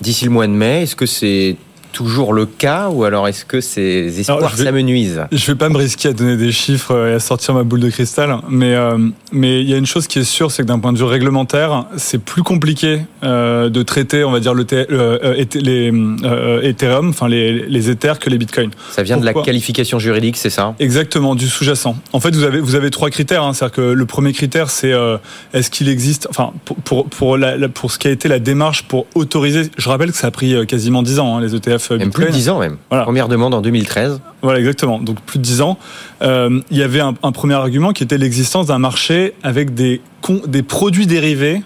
d'ici 0.00 0.24
le 0.24 0.32
mois 0.32 0.48
de 0.48 0.52
mai. 0.52 0.82
Est-ce 0.82 0.96
que 0.96 1.06
c'est 1.06 1.56
toujours 1.92 2.32
le 2.32 2.46
cas 2.46 2.88
ou 2.88 3.04
alors 3.04 3.28
est-ce 3.28 3.44
que 3.44 3.60
ces 3.60 4.20
espoirs 4.20 4.56
s'amenuisent 4.56 5.22
Je 5.32 5.46
vais 5.46 5.54
pas 5.54 5.68
me 5.68 5.76
risquer 5.76 6.08
à 6.08 6.12
donner 6.12 6.36
des 6.36 6.52
chiffres 6.52 7.08
et 7.08 7.14
à 7.14 7.20
sortir 7.20 7.54
ma 7.54 7.62
boule 7.62 7.80
de 7.80 7.90
cristal, 7.90 8.38
mais 8.48 8.74
euh, 8.74 8.98
mais 9.32 9.60
il 9.60 9.68
y 9.68 9.74
a 9.74 9.76
une 9.76 9.86
chose 9.86 10.06
qui 10.06 10.18
est 10.18 10.24
sûre, 10.24 10.50
c'est 10.50 10.62
que 10.62 10.68
d'un 10.68 10.78
point 10.78 10.92
de 10.92 10.98
vue 10.98 11.04
réglementaire, 11.04 11.86
c'est 11.96 12.22
plus 12.22 12.42
compliqué 12.42 13.00
euh, 13.22 13.68
de 13.68 13.82
traiter, 13.82 14.24
on 14.24 14.30
va 14.30 14.40
dire 14.40 14.54
le 14.54 14.66
euh, 14.72 15.44
les 15.54 15.92
Ethereum, 16.68 17.08
enfin 17.10 17.28
les 17.28 17.66
les 17.66 17.90
Ethers 17.90 18.18
que 18.18 18.30
les 18.30 18.38
Bitcoins. 18.38 18.70
Ça 18.90 19.02
vient 19.02 19.16
Pourquoi 19.16 19.32
de 19.32 19.38
la 19.38 19.44
qualification 19.44 19.98
juridique, 19.98 20.36
c'est 20.36 20.50
ça? 20.50 20.74
Exactement, 20.78 21.34
du 21.34 21.48
sous-jacent. 21.48 21.96
En 22.12 22.20
fait, 22.20 22.34
vous 22.34 22.44
avez 22.44 22.60
vous 22.60 22.74
avez 22.74 22.90
trois 22.90 23.10
critères. 23.10 23.42
Hein, 23.42 23.52
C'est-à-dire 23.52 23.76
que 23.76 23.80
le 23.80 24.06
premier 24.06 24.32
critère, 24.32 24.70
c'est 24.70 24.92
est-ce 25.52 25.70
qu'il 25.70 25.88
existe, 25.88 26.26
enfin 26.30 26.52
pour 26.84 27.08
pour 27.08 27.36
la, 27.36 27.68
pour 27.68 27.90
ce 27.90 27.98
qui 27.98 28.08
a 28.08 28.10
été 28.10 28.28
la 28.28 28.38
démarche 28.38 28.84
pour 28.84 29.06
autoriser. 29.14 29.70
Je 29.76 29.88
rappelle 29.88 30.12
que 30.12 30.18
ça 30.18 30.28
a 30.28 30.30
pris 30.30 30.66
quasiment 30.66 31.02
10 31.02 31.18
ans 31.18 31.36
hein, 31.36 31.40
les 31.40 31.54
ETF 31.54 31.79
même 31.90 32.08
Bitcoin. 32.08 32.26
plus 32.26 32.32
de 32.32 32.38
10 32.38 32.48
ans 32.50 32.58
même. 32.58 32.76
Voilà. 32.88 33.04
Première 33.04 33.28
demande 33.28 33.54
en 33.54 33.60
2013. 33.60 34.20
Voilà, 34.42 34.58
exactement. 34.58 34.98
Donc 34.98 35.20
plus 35.22 35.38
de 35.38 35.44
10 35.44 35.60
ans. 35.62 35.78
Euh, 36.22 36.60
il 36.70 36.76
y 36.76 36.82
avait 36.82 37.00
un, 37.00 37.14
un 37.22 37.32
premier 37.32 37.54
argument 37.54 37.92
qui 37.92 38.02
était 38.02 38.18
l'existence 38.18 38.66
d'un 38.66 38.78
marché 38.78 39.34
avec 39.42 39.74
des, 39.74 40.00
des 40.46 40.62
produits 40.62 41.06
dérivés 41.06 41.62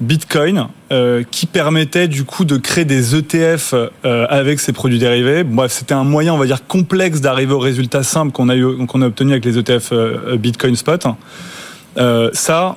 Bitcoin 0.00 0.66
euh, 0.90 1.22
qui 1.30 1.46
permettait 1.46 2.08
du 2.08 2.24
coup 2.24 2.44
de 2.44 2.56
créer 2.56 2.84
des 2.84 3.14
ETF 3.14 3.74
euh, 3.74 4.26
avec 4.28 4.60
ces 4.60 4.72
produits 4.72 4.98
dérivés. 4.98 5.44
Bref, 5.44 5.72
c'était 5.72 5.94
un 5.94 6.04
moyen, 6.04 6.34
on 6.34 6.38
va 6.38 6.46
dire, 6.46 6.66
complexe 6.66 7.20
d'arriver 7.20 7.52
au 7.52 7.58
résultat 7.58 8.02
simple 8.02 8.32
qu'on 8.32 8.48
a, 8.48 8.56
eu, 8.56 8.86
qu'on 8.86 9.02
a 9.02 9.06
obtenu 9.06 9.32
avec 9.32 9.44
les 9.44 9.58
ETF 9.58 9.90
euh, 9.92 10.36
Bitcoin 10.36 10.74
Spot. 10.76 11.06
ça, 12.32 12.76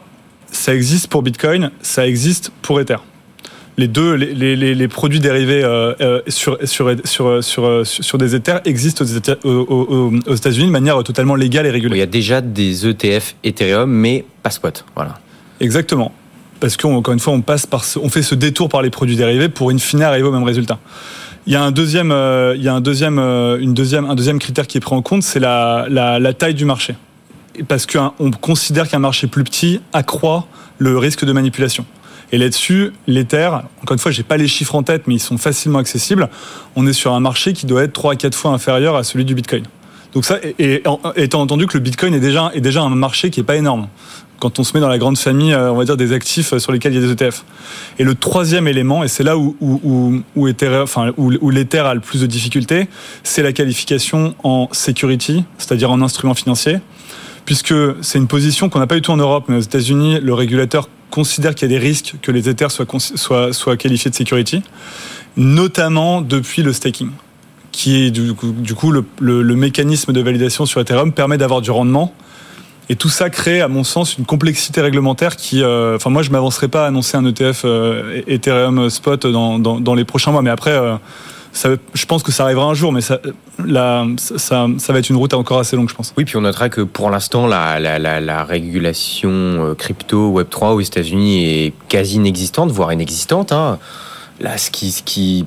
ça 0.51 0.75
existe 0.75 1.07
pour 1.07 1.23
Bitcoin, 1.23 1.71
ça 1.81 2.07
existe 2.07 2.51
pour 2.61 2.79
Ether. 2.79 2.97
Les 3.77 3.87
deux, 3.87 4.13
les, 4.13 4.55
les, 4.55 4.73
les 4.73 4.87
produits 4.87 5.19
dérivés 5.19 5.61
sur, 6.27 6.57
sur, 6.63 6.95
sur, 7.05 7.43
sur, 7.43 7.85
sur, 7.85 8.17
des 8.17 8.35
Ethers 8.35 8.61
existent 8.65 9.05
aux, 9.43 9.49
aux, 9.49 10.13
aux 10.25 10.33
États-Unis 10.33 10.65
de 10.65 10.71
manière 10.71 11.03
totalement 11.03 11.35
légale 11.35 11.67
et 11.67 11.69
régulière. 11.69 11.97
Il 11.97 11.99
y 11.99 12.03
a 12.03 12.07
déjà 12.07 12.41
des 12.41 12.87
ETF 12.87 13.35
Ethereum, 13.43 13.91
mais 13.91 14.25
pas 14.41 14.49
spot. 14.49 14.83
Voilà. 14.95 15.19
Exactement 15.59 16.11
parce 16.59 16.77
qu'encore 16.77 17.13
une 17.13 17.19
fois, 17.19 17.33
on 17.33 17.41
passe 17.41 17.65
par, 17.65 17.83
on 18.01 18.09
fait 18.09 18.21
ce 18.21 18.35
détour 18.35 18.69
par 18.69 18.81
les 18.81 18.89
produits 18.89 19.15
dérivés 19.15 19.49
pour 19.49 19.71
in 19.71 19.77
fine 19.77 20.01
arriver 20.01 20.27
au 20.27 20.31
même 20.31 20.43
résultat. 20.43 20.79
Il 21.45 21.53
y 21.53 21.55
a 21.55 21.63
un 21.63 21.71
deuxième, 21.71 22.11
euh, 22.11 22.55
il 22.57 22.63
y 22.63 22.67
a 22.67 22.73
un 22.73 22.81
deuxième, 22.81 23.19
euh, 23.19 23.57
une 23.59 23.73
deuxième, 23.73 24.05
un 24.05 24.15
deuxième 24.15 24.39
critère 24.39 24.67
qui 24.67 24.77
est 24.77 24.81
pris 24.81 24.95
en 24.95 25.01
compte, 25.01 25.23
c'est 25.23 25.39
la, 25.39 25.85
la, 25.89 26.19
la, 26.19 26.33
taille 26.33 26.55
du 26.55 26.65
marché, 26.65 26.95
parce 27.67 27.85
qu'on 27.85 28.31
considère 28.41 28.89
qu'un 28.89 28.99
marché 28.99 29.27
plus 29.27 29.43
petit 29.43 29.79
accroît 29.93 30.47
le 30.77 30.97
risque 30.97 31.23
de 31.23 31.31
manipulation. 31.31 31.85
Et 32.31 32.37
là-dessus, 32.37 32.91
l'Ether, 33.07 33.49
encore 33.81 33.93
une 33.93 33.99
fois, 33.99 34.11
j'ai 34.11 34.23
pas 34.23 34.37
les 34.37 34.47
chiffres 34.47 34.75
en 34.75 34.83
tête, 34.83 35.03
mais 35.07 35.15
ils 35.15 35.19
sont 35.19 35.37
facilement 35.37 35.79
accessibles. 35.79 36.29
On 36.75 36.85
est 36.85 36.93
sur 36.93 37.13
un 37.13 37.19
marché 37.19 37.53
qui 37.53 37.65
doit 37.65 37.83
être 37.83 37.93
3 37.93 38.13
à 38.13 38.15
4 38.15 38.35
fois 38.35 38.51
inférieur 38.51 38.95
à 38.95 39.03
celui 39.03 39.25
du 39.25 39.33
Bitcoin. 39.33 39.63
Donc 40.13 40.25
ça, 40.25 40.39
étant 40.57 41.41
entendu 41.41 41.67
que 41.67 41.77
le 41.77 41.83
Bitcoin 41.83 42.13
est 42.13 42.19
déjà, 42.19 42.51
est 42.53 42.61
déjà 42.61 42.81
un 42.81 42.89
marché 42.89 43.29
qui 43.29 43.39
est 43.39 43.43
pas 43.43 43.55
énorme 43.55 43.87
quand 44.39 44.59
on 44.59 44.63
se 44.63 44.73
met 44.73 44.79
dans 44.79 44.87
la 44.87 44.97
grande 44.97 45.17
famille, 45.17 45.53
euh, 45.53 45.71
on 45.71 45.75
va 45.75 45.85
dire, 45.85 45.97
des 45.97 46.13
actifs 46.13 46.53
euh, 46.53 46.59
sur 46.59 46.71
lesquels 46.71 46.93
il 46.93 47.01
y 47.01 47.03
a 47.03 47.07
des 47.07 47.11
ETF. 47.11 47.43
Et 47.99 48.03
le 48.03 48.15
troisième 48.15 48.67
élément, 48.67 49.03
et 49.03 49.07
c'est 49.07 49.23
là 49.23 49.37
où, 49.37 49.55
où, 49.61 49.81
où, 49.83 50.21
où 50.35 51.49
l'Ether 51.49 51.79
a 51.79 51.93
le 51.93 51.99
plus 51.99 52.21
de 52.21 52.27
difficultés, 52.27 52.87
c'est 53.23 53.43
la 53.43 53.53
qualification 53.53 54.35
en 54.43 54.69
security, 54.71 55.43
c'est-à-dire 55.57 55.91
en 55.91 56.01
instrument 56.01 56.33
financier, 56.33 56.79
puisque 57.45 57.73
c'est 58.01 58.17
une 58.17 58.27
position 58.27 58.69
qu'on 58.69 58.79
n'a 58.79 58.87
pas 58.87 58.95
du 58.95 59.01
tout 59.01 59.11
en 59.11 59.17
Europe, 59.17 59.45
mais 59.47 59.57
aux 59.57 59.61
États-Unis, 59.61 60.19
le 60.21 60.33
régulateur 60.33 60.89
considère 61.09 61.55
qu'il 61.55 61.71
y 61.71 61.75
a 61.75 61.79
des 61.79 61.83
risques 61.83 62.15
que 62.21 62.31
les 62.31 62.49
Ethers 62.49 62.71
soient, 62.71 62.85
soient, 62.99 63.53
soient 63.53 63.77
qualifiés 63.77 64.11
de 64.11 64.15
security, 64.15 64.61
notamment 65.35 66.21
depuis 66.21 66.63
le 66.63 66.73
staking 66.73 67.09
qui 67.73 68.05
est 68.05 68.11
du 68.11 68.33
coup, 68.33 68.91
le, 68.91 69.05
le, 69.19 69.55
mécanisme 69.55 70.11
de 70.11 70.19
validation 70.19 70.65
sur 70.65 70.81
Ethereum 70.81 71.11
permet 71.11 71.37
d'avoir 71.37 71.61
du 71.61 71.69
rendement 71.69 72.11
et 72.89 72.95
tout 72.95 73.09
ça 73.09 73.29
crée, 73.29 73.61
à 73.61 73.67
mon 73.67 73.83
sens, 73.83 74.17
une 74.17 74.25
complexité 74.25 74.79
réglementaire 74.81 75.35
qui, 75.35 75.61
euh, 75.61 75.97
enfin, 75.97 76.09
moi, 76.09 76.21
je 76.21 76.31
m'avancerai 76.31 76.69
pas 76.69 76.85
à 76.85 76.87
annoncer 76.87 77.17
un 77.17 77.25
ETF 77.25 77.63
euh, 77.65 78.21
Ethereum 78.27 78.89
Spot 78.89 79.27
dans, 79.27 79.59
dans, 79.59 79.79
dans, 79.79 79.93
les 79.93 80.05
prochains 80.05 80.31
mois, 80.31 80.41
mais 80.41 80.49
après. 80.49 80.71
Euh, 80.71 80.95
je 81.53 82.05
pense 82.05 82.23
que 82.23 82.31
ça 82.31 82.43
arrivera 82.43 82.65
un 82.65 82.73
jour, 82.73 82.91
mais 82.91 83.01
ça, 83.01 83.19
va 83.57 84.99
être 84.99 85.09
une 85.09 85.15
route 85.15 85.33
encore 85.33 85.59
assez 85.59 85.75
longue, 85.75 85.89
je 85.89 85.95
pense. 85.95 86.13
Oui, 86.17 86.25
puis 86.25 86.37
on 86.37 86.41
notera 86.41 86.69
que 86.69 86.81
pour 86.81 87.09
l'instant, 87.09 87.47
la, 87.47 87.79
la, 87.79 87.99
la, 87.99 88.19
la, 88.21 88.43
régulation 88.43 89.75
crypto 89.77 90.39
Web3 90.39 90.73
aux 90.73 90.81
États-Unis 90.81 91.45
est 91.45 91.73
quasi 91.89 92.15
inexistante, 92.15 92.71
voire 92.71 92.93
inexistante. 92.93 93.51
Hein. 93.51 93.79
Là, 94.39 94.57
ce 94.57 94.69
qui, 94.69 94.91
ce 94.91 95.01
qui 95.03 95.45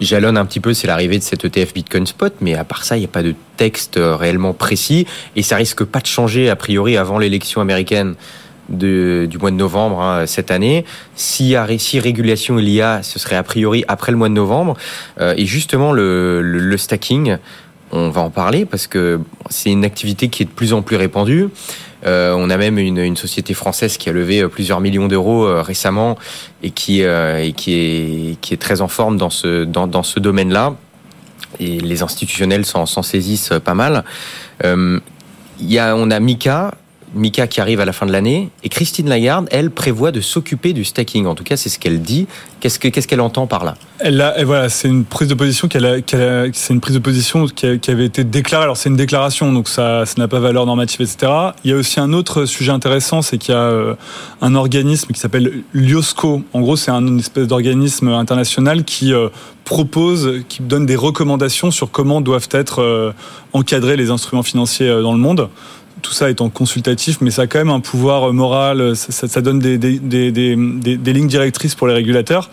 jalonne 0.00 0.36
un 0.36 0.44
petit 0.44 0.60
peu, 0.60 0.72
c'est 0.74 0.86
l'arrivée 0.86 1.18
de 1.18 1.22
cet 1.22 1.44
ETF 1.44 1.74
Bitcoin 1.74 2.06
Spot, 2.06 2.32
mais 2.40 2.54
à 2.54 2.64
part 2.64 2.84
ça, 2.84 2.96
il 2.96 3.00
n'y 3.00 3.04
a 3.04 3.08
pas 3.08 3.22
de 3.22 3.34
texte 3.56 3.96
euh, 3.96 4.16
réellement 4.16 4.54
précis 4.54 5.06
et 5.36 5.42
ça 5.42 5.56
risque 5.56 5.84
pas 5.84 6.00
de 6.00 6.06
changer 6.06 6.48
a 6.48 6.56
priori 6.56 6.96
avant 6.96 7.18
l'élection 7.18 7.60
américaine 7.60 8.14
du 8.70 9.38
mois 9.40 9.50
de 9.50 9.56
novembre 9.56 10.00
hein, 10.00 10.26
cette 10.26 10.50
année. 10.50 10.84
Si, 11.14 11.56
régulation 11.56 12.58
il 12.58 12.68
y 12.68 12.80
a, 12.80 13.02
ce 13.02 13.18
serait 13.18 13.36
a 13.36 13.42
priori 13.42 13.84
après 13.88 14.12
le 14.12 14.18
mois 14.18 14.28
de 14.28 14.34
novembre. 14.34 14.76
Euh, 15.20 15.34
et 15.36 15.46
justement, 15.46 15.92
le, 15.92 16.76
stacking, 16.76 17.36
on 17.92 18.10
va 18.10 18.20
en 18.20 18.30
parler 18.30 18.64
parce 18.64 18.86
que 18.86 19.20
c'est 19.48 19.70
une 19.70 19.84
activité 19.84 20.28
qui 20.28 20.44
est 20.44 20.46
de 20.46 20.50
plus 20.50 20.72
en 20.72 20.82
plus 20.82 20.96
répandue. 20.96 21.48
Euh, 22.06 22.34
on 22.36 22.48
a 22.48 22.56
même 22.56 22.78
une, 22.78 23.16
société 23.16 23.52
française 23.52 23.98
qui 23.98 24.08
a 24.08 24.12
levé 24.12 24.40
euh, 24.40 24.48
plusieurs 24.48 24.80
millions 24.80 25.06
d'euros 25.06 25.62
récemment 25.62 26.16
et 26.62 26.70
qui, 26.70 27.02
est, 27.02 28.58
très 28.58 28.80
en 28.80 28.88
forme 28.88 29.18
dans 29.18 29.30
ce, 29.30 29.64
dans, 29.64 30.02
ce 30.02 30.20
domaine-là. 30.20 30.76
Et 31.58 31.80
les 31.80 32.02
institutionnels 32.02 32.64
s'en 32.64 32.86
saisissent 32.86 33.52
pas 33.62 33.74
mal. 33.74 34.04
Euh, 34.64 34.98
y 35.60 35.78
a, 35.78 35.94
on 35.96 36.10
a 36.10 36.20
Mika, 36.20 36.72
Mika 37.14 37.46
qui 37.46 37.60
arrive 37.60 37.80
à 37.80 37.84
la 37.84 37.92
fin 37.92 38.06
de 38.06 38.12
l'année, 38.12 38.50
et 38.62 38.68
Christine 38.68 39.08
Lagarde, 39.08 39.48
elle 39.50 39.70
prévoit 39.70 40.12
de 40.12 40.20
s'occuper 40.20 40.72
du 40.72 40.84
staking. 40.84 41.26
En 41.26 41.34
tout 41.34 41.44
cas, 41.44 41.56
c'est 41.56 41.68
ce 41.68 41.78
qu'elle 41.78 42.02
dit. 42.02 42.26
Qu'est-ce 42.60 42.78
qu'elle 42.78 43.20
entend 43.22 43.46
par 43.46 43.64
là? 43.64 43.74
Elle 44.00 44.20
a, 44.20 44.44
voilà, 44.44 44.68
c'est 44.68 44.88
une 44.88 45.04
prise 45.04 45.28
de 45.28 45.34
position 45.34 45.68
c'est 45.70 46.72
une 46.74 46.80
prise 46.80 46.94
de 46.94 47.00
position 47.00 47.46
qui, 47.46 47.90
avait 47.90 48.04
été 48.04 48.22
déclarée. 48.24 48.64
Alors 48.64 48.76
c'est 48.76 48.90
une 48.90 48.96
déclaration, 48.96 49.52
donc 49.52 49.68
ça, 49.68 50.04
ça 50.04 50.14
n'a 50.18 50.28
pas 50.28 50.40
valeur 50.40 50.66
normative, 50.66 51.00
etc. 51.00 51.32
Il 51.64 51.70
y 51.70 51.74
a 51.74 51.76
aussi 51.76 52.00
un 52.00 52.12
autre 52.12 52.44
sujet 52.44 52.72
intéressant, 52.72 53.22
c'est 53.22 53.38
qu'il 53.38 53.54
y 53.54 53.56
a 53.56 53.60
euh, 53.60 53.94
un 54.42 54.54
organisme 54.54 55.12
qui 55.12 55.20
s'appelle 55.20 55.62
l'IOSCO. 55.72 56.42
En 56.52 56.60
gros, 56.60 56.76
c'est 56.76 56.90
un 56.90 57.18
espèce 57.18 57.46
d'organisme 57.46 58.08
international 58.08 58.84
qui 58.84 59.14
euh, 59.14 59.28
propose, 59.64 60.42
qui 60.48 60.62
donne 60.62 60.84
des 60.84 60.96
recommandations 60.96 61.70
sur 61.70 61.90
comment 61.90 62.20
doivent 62.20 62.48
être 62.50 62.82
euh, 62.82 63.12
encadrés 63.54 63.96
les 63.96 64.10
instruments 64.10 64.42
financiers 64.42 64.88
dans 64.88 65.12
le 65.12 65.18
monde 65.18 65.48
tout 66.02 66.12
ça 66.12 66.30
étant 66.30 66.48
consultatif, 66.48 67.18
mais 67.20 67.30
ça 67.30 67.42
a 67.42 67.46
quand 67.46 67.58
même 67.58 67.70
un 67.70 67.80
pouvoir 67.80 68.32
moral, 68.32 68.96
ça, 68.96 69.28
ça 69.28 69.40
donne 69.40 69.58
des, 69.58 69.76
lignes 69.78 71.26
directrices 71.28 71.74
pour 71.74 71.86
les 71.86 71.94
régulateurs, 71.94 72.50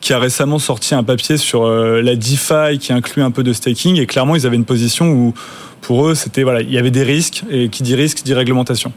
qui 0.00 0.12
a 0.12 0.18
récemment 0.18 0.58
sorti 0.58 0.94
un 0.94 1.02
papier 1.02 1.36
sur 1.36 1.64
euh, 1.64 2.02
la 2.02 2.16
DeFi 2.16 2.78
qui 2.78 2.92
inclut 2.92 3.22
un 3.22 3.30
peu 3.30 3.42
de 3.42 3.52
staking, 3.52 3.98
et 3.98 4.06
clairement 4.06 4.36
ils 4.36 4.46
avaient 4.46 4.56
une 4.56 4.64
position 4.64 5.10
où 5.10 5.34
pour 5.80 6.08
eux 6.08 6.14
c'était 6.14 6.42
voilà, 6.42 6.60
il 6.60 6.70
y 6.70 6.78
avait 6.78 6.90
des 6.90 7.02
risques, 7.02 7.44
et 7.50 7.68
qui 7.68 7.82
dit 7.82 7.94
risque 7.94 8.22
dit 8.24 8.34
réglementation. 8.34 8.92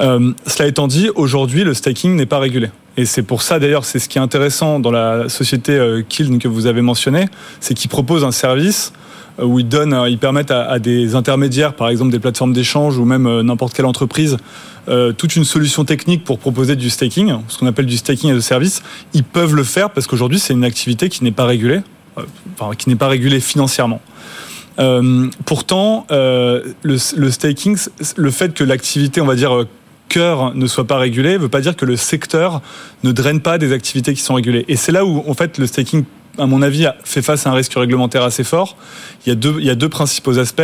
Euh, 0.00 0.32
cela 0.46 0.68
étant 0.68 0.86
dit, 0.86 1.10
aujourd'hui 1.14 1.64
le 1.64 1.74
staking 1.74 2.16
n'est 2.16 2.26
pas 2.26 2.38
régulé. 2.38 2.70
Et 2.96 3.04
c'est 3.04 3.22
pour 3.22 3.42
ça 3.42 3.58
d'ailleurs, 3.58 3.84
c'est 3.84 3.98
ce 3.98 4.08
qui 4.08 4.18
est 4.18 4.20
intéressant 4.20 4.80
dans 4.80 4.90
la 4.90 5.28
société 5.28 5.72
euh, 5.72 6.02
Kiln 6.06 6.38
que 6.38 6.48
vous 6.48 6.66
avez 6.66 6.82
mentionné, 6.82 7.26
c'est 7.60 7.74
qu'ils 7.74 7.90
proposent 7.90 8.24
un 8.24 8.32
service 8.32 8.92
où 9.42 9.58
ils 9.58 9.68
donnent, 9.68 9.96
ils 10.08 10.18
permettent 10.18 10.50
à, 10.50 10.78
des 10.78 11.14
intermédiaires, 11.14 11.74
par 11.74 11.88
exemple 11.88 12.10
des 12.10 12.18
plateformes 12.18 12.52
d'échange 12.52 12.98
ou 12.98 13.04
même 13.04 13.26
euh, 13.26 13.42
n'importe 13.42 13.74
quelle 13.74 13.86
entreprise, 13.86 14.36
euh, 14.88 15.12
toute 15.12 15.36
une 15.36 15.44
solution 15.44 15.84
technique 15.84 16.24
pour 16.24 16.38
proposer 16.38 16.76
du 16.76 16.90
staking, 16.90 17.34
ce 17.48 17.58
qu'on 17.58 17.66
appelle 17.66 17.86
du 17.86 17.96
staking 17.96 18.30
as 18.32 18.36
a 18.36 18.40
service. 18.40 18.82
Ils 19.12 19.24
peuvent 19.24 19.54
le 19.54 19.64
faire 19.64 19.90
parce 19.90 20.06
qu'aujourd'hui 20.06 20.38
c'est 20.38 20.54
une 20.54 20.64
activité 20.64 21.08
qui 21.08 21.24
n'est 21.24 21.32
pas 21.32 21.44
régulée, 21.44 21.80
euh, 22.18 22.22
enfin, 22.58 22.74
qui 22.74 22.88
n'est 22.88 22.96
pas 22.96 23.08
régulée 23.08 23.40
financièrement. 23.40 24.00
Euh, 24.78 25.28
pourtant, 25.46 26.06
euh, 26.10 26.62
le, 26.82 26.98
staking, 27.30 27.78
le 28.16 28.30
fait 28.30 28.52
que 28.54 28.64
l'activité, 28.64 29.20
on 29.20 29.26
va 29.26 29.34
dire 29.34 29.64
cœur 30.08 30.54
ne 30.54 30.66
soit 30.66 30.86
pas 30.86 30.98
régulé, 30.98 31.32
ne 31.32 31.38
veut 31.38 31.48
pas 31.48 31.60
dire 31.60 31.76
que 31.76 31.84
le 31.84 31.96
secteur 31.96 32.62
ne 33.02 33.12
draine 33.12 33.40
pas 33.40 33.58
des 33.58 33.72
activités 33.72 34.14
qui 34.14 34.20
sont 34.20 34.34
régulées. 34.34 34.64
Et 34.68 34.76
c'est 34.76 34.92
là 34.92 35.04
où, 35.04 35.24
en 35.26 35.34
fait, 35.34 35.58
le 35.58 35.66
staking 35.66 36.04
à 36.38 36.46
mon 36.46 36.62
avis, 36.62 36.86
fait 37.04 37.22
face 37.22 37.46
à 37.46 37.50
un 37.50 37.54
risque 37.54 37.74
réglementaire 37.74 38.22
assez 38.22 38.44
fort. 38.44 38.76
Il 39.24 39.30
y 39.30 39.32
a 39.32 39.34
deux, 39.34 39.56
il 39.58 39.66
y 39.66 39.70
a 39.70 39.74
deux 39.74 39.88
principaux 39.88 40.38
aspects. 40.38 40.62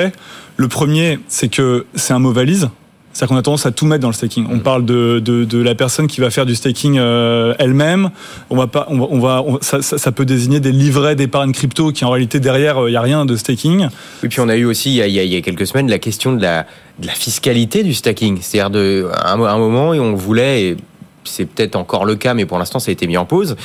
Le 0.57 0.69
premier, 0.69 1.19
c'est 1.29 1.49
que 1.49 1.87
c'est 1.95 2.13
un 2.13 2.19
mot 2.19 2.33
valise. 2.33 2.69
C'est-à-dire 3.13 3.35
qu'on 3.35 3.39
a 3.39 3.43
tendance 3.43 3.67
à 3.67 3.73
tout 3.73 3.85
mettre 3.85 4.01
dans 4.01 4.09
le 4.09 4.15
staking. 4.15 4.47
On 4.51 4.57
mm. 4.57 4.63
parle 4.63 4.85
de, 4.87 5.21
de, 5.23 5.45
de, 5.45 5.63
la 5.63 5.75
personne 5.75 6.07
qui 6.07 6.21
va 6.21 6.31
faire 6.31 6.47
du 6.47 6.55
staking 6.55 6.99
euh, 6.99 7.55
elle-même. 7.59 8.11
On 8.49 8.57
va 8.57 8.67
pas, 8.67 8.87
on 8.89 8.99
va, 8.99 9.07
on 9.11 9.19
va 9.19 9.43
on, 9.47 9.59
ça, 9.61 9.83
ça, 9.83 9.99
ça, 9.99 10.13
peut 10.13 10.25
désigner 10.25 10.61
des 10.61 10.73
livrets 10.73 11.15
d'épargne 11.15 11.53
crypto 11.53 11.93
qui 11.93 12.05
en 12.05 12.11
réalité 12.11 12.41
derrière 12.41 12.77
il 12.79 12.85
euh, 12.85 12.91
n'y 12.91 12.97
a 12.97 13.03
rien 13.03 13.27
de 13.27 13.37
staking. 13.37 13.89
Et 14.23 14.29
puis 14.29 14.41
on 14.41 14.49
a 14.49 14.57
eu 14.57 14.65
aussi 14.65 14.91
il 14.91 14.97
y 14.97 15.03
a, 15.03 15.07
il 15.07 15.33
y 15.33 15.37
a 15.37 15.41
quelques 15.43 15.67
semaines 15.67 15.91
la 15.91 15.99
question 15.99 16.33
de 16.33 16.41
la, 16.41 16.67
de 17.01 17.07
la 17.07 17.13
fiscalité 17.13 17.83
du 17.83 17.93
staking. 17.93 18.39
C'est-à-dire 18.41 18.71
de 18.71 19.07
un, 19.25 19.41
un 19.43 19.59
moment 19.59 19.93
et 19.93 20.01
on 20.01 20.15
voulait, 20.15 20.63
et 20.63 20.77
c'est 21.25 21.45
peut-être 21.45 21.77
encore 21.77 22.07
le 22.07 22.17
cas, 22.17 22.33
mais 22.33 22.47
pour 22.47 22.59
l'instant 22.59 22.79
ça 22.79 22.91
a 22.91 22.93
été 22.93 23.07
mis 23.07 23.19
en 23.19 23.27
pause. 23.27 23.57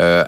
Euh, 0.00 0.24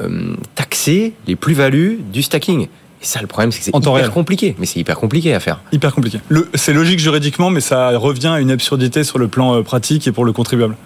euh, 0.00 0.34
taxer 0.54 1.14
les 1.26 1.36
plus-values 1.36 2.00
du 2.12 2.22
stacking. 2.22 2.62
Et 3.02 3.06
ça, 3.06 3.20
le 3.20 3.26
problème, 3.26 3.50
c'est 3.50 3.58
que 3.60 3.64
c'est 3.64 3.76
hyper 3.76 3.92
réel. 3.92 4.10
compliqué. 4.10 4.54
Mais 4.58 4.66
c'est 4.66 4.78
hyper 4.78 4.96
compliqué 4.96 5.32
à 5.32 5.40
faire. 5.40 5.60
Hyper 5.72 5.94
compliqué. 5.94 6.20
C'est 6.54 6.74
logique 6.74 6.98
juridiquement, 6.98 7.48
mais 7.50 7.60
ça 7.60 7.96
revient 7.96 8.26
à 8.28 8.40
une 8.40 8.50
absurdité 8.50 9.04
sur 9.04 9.18
le 9.18 9.28
plan 9.28 9.54
euh, 9.56 9.62
pratique 9.62 10.06
et 10.06 10.12
pour 10.12 10.24
le 10.24 10.32
contribuable. 10.32 10.76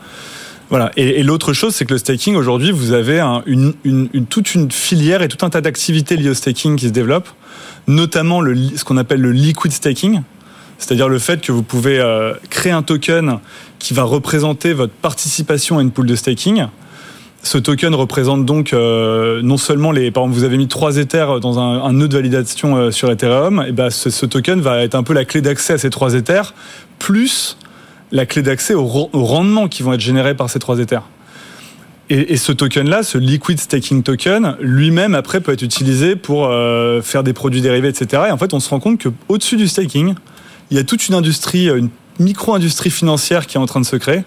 Voilà. 0.70 0.92
Et, 0.96 1.20
et 1.20 1.22
l'autre 1.22 1.53
chose, 1.53 1.74
c'est 1.74 1.85
que 1.85 1.92
le 1.92 1.98
staking, 1.98 2.37
aujourd'hui, 2.37 2.70
vous 2.70 2.92
avez 2.92 3.20
un, 3.20 3.42
une, 3.46 3.74
une, 3.85 4.09
une, 4.12 4.27
toute 4.27 4.55
une 4.55 4.70
filière 4.70 5.22
et 5.22 5.29
tout 5.29 5.44
un 5.44 5.50
tas 5.50 5.61
d'activités 5.61 6.16
liées 6.16 6.31
au 6.31 6.35
staking 6.35 6.77
qui 6.77 6.87
se 6.87 6.92
développent, 6.92 7.29
notamment 7.87 8.40
le, 8.40 8.57
ce 8.77 8.85
qu'on 8.85 8.96
appelle 8.96 9.20
le 9.20 9.33
liquid 9.33 9.72
staking, 9.72 10.22
c'est-à-dire 10.79 11.09
le 11.09 11.18
fait 11.18 11.40
que 11.40 11.53
vous 11.53 11.62
pouvez 11.62 11.98
euh, 11.98 12.35
créer 12.48 12.72
un 12.72 12.83
token 12.83 13.38
qui 13.79 13.92
va 13.92 14.05
représenter 14.05 14.72
votre 14.72 14.92
participation 14.92 15.79
à 15.79 15.83
une 15.83 15.90
pool 15.90 16.07
de 16.07 16.16
staking 16.16 16.66
ce 17.44 17.59
token 17.59 17.94
représente 17.94 18.46
donc 18.46 18.72
euh, 18.72 19.42
non 19.42 19.59
seulement 19.59 19.92
les, 19.92 20.11
par 20.11 20.24
exemple, 20.24 20.38
vous 20.38 20.44
avez 20.44 20.57
mis 20.57 20.66
trois 20.66 20.96
Ethers 20.96 21.40
dans 21.40 21.59
un, 21.59 21.92
nœud 21.92 22.09
de 22.09 22.16
validation 22.16 22.76
euh, 22.76 22.90
sur 22.90 23.11
Ethereum, 23.11 23.64
et 23.68 23.72
ben 23.72 23.90
ce, 23.90 24.26
token 24.26 24.61
va 24.61 24.83
être 24.83 24.94
un 24.94 25.02
peu 25.02 25.12
la 25.12 25.24
clé 25.24 25.42
d'accès 25.42 25.74
à 25.74 25.78
ces 25.78 25.90
trois 25.90 26.14
Ethers, 26.14 26.54
plus 26.98 27.59
la 28.12 28.24
clé 28.24 28.42
d'accès 28.42 28.74
au, 28.74 28.85
au, 29.12 29.24
rendement 29.24 29.68
qui 29.68 29.83
vont 29.83 29.92
être 29.92 30.00
générés 30.00 30.35
par 30.35 30.48
ces 30.48 30.59
trois 30.59 30.78
Ethers. 30.78 31.02
Et, 32.11 32.37
ce 32.37 32.52
token-là, 32.52 33.02
ce 33.02 33.16
liquid 33.16 33.59
staking 33.59 34.02
token, 34.02 34.57
lui-même 34.61 35.14
après 35.14 35.40
peut 35.40 35.52
être 35.52 35.62
utilisé 35.62 36.16
pour 36.16 36.46
euh, 36.46 37.00
faire 37.00 37.22
des 37.22 37.33
produits 37.33 37.62
dérivés, 37.62 37.88
etc. 37.88 38.24
Et 38.28 38.30
en 38.30 38.37
fait, 38.37 38.52
on 38.52 38.61
se 38.61 38.68
rend 38.68 38.78
compte 38.78 39.07
quau 39.26 39.38
dessus 39.38 39.57
du 39.57 39.68
staking, 39.68 40.14
il 40.70 40.76
y 40.76 40.80
a 40.80 40.85
toute 40.85 41.09
une 41.09 41.14
industrie, 41.14 41.68
une 41.68 41.88
micro-industrie 42.18 42.90
financière 42.90 43.46
qui 43.46 43.57
est 43.57 43.61
en 43.61 43.66
train 43.66 43.81
de 43.81 43.87
se 43.87 43.96
créer. 43.96 44.22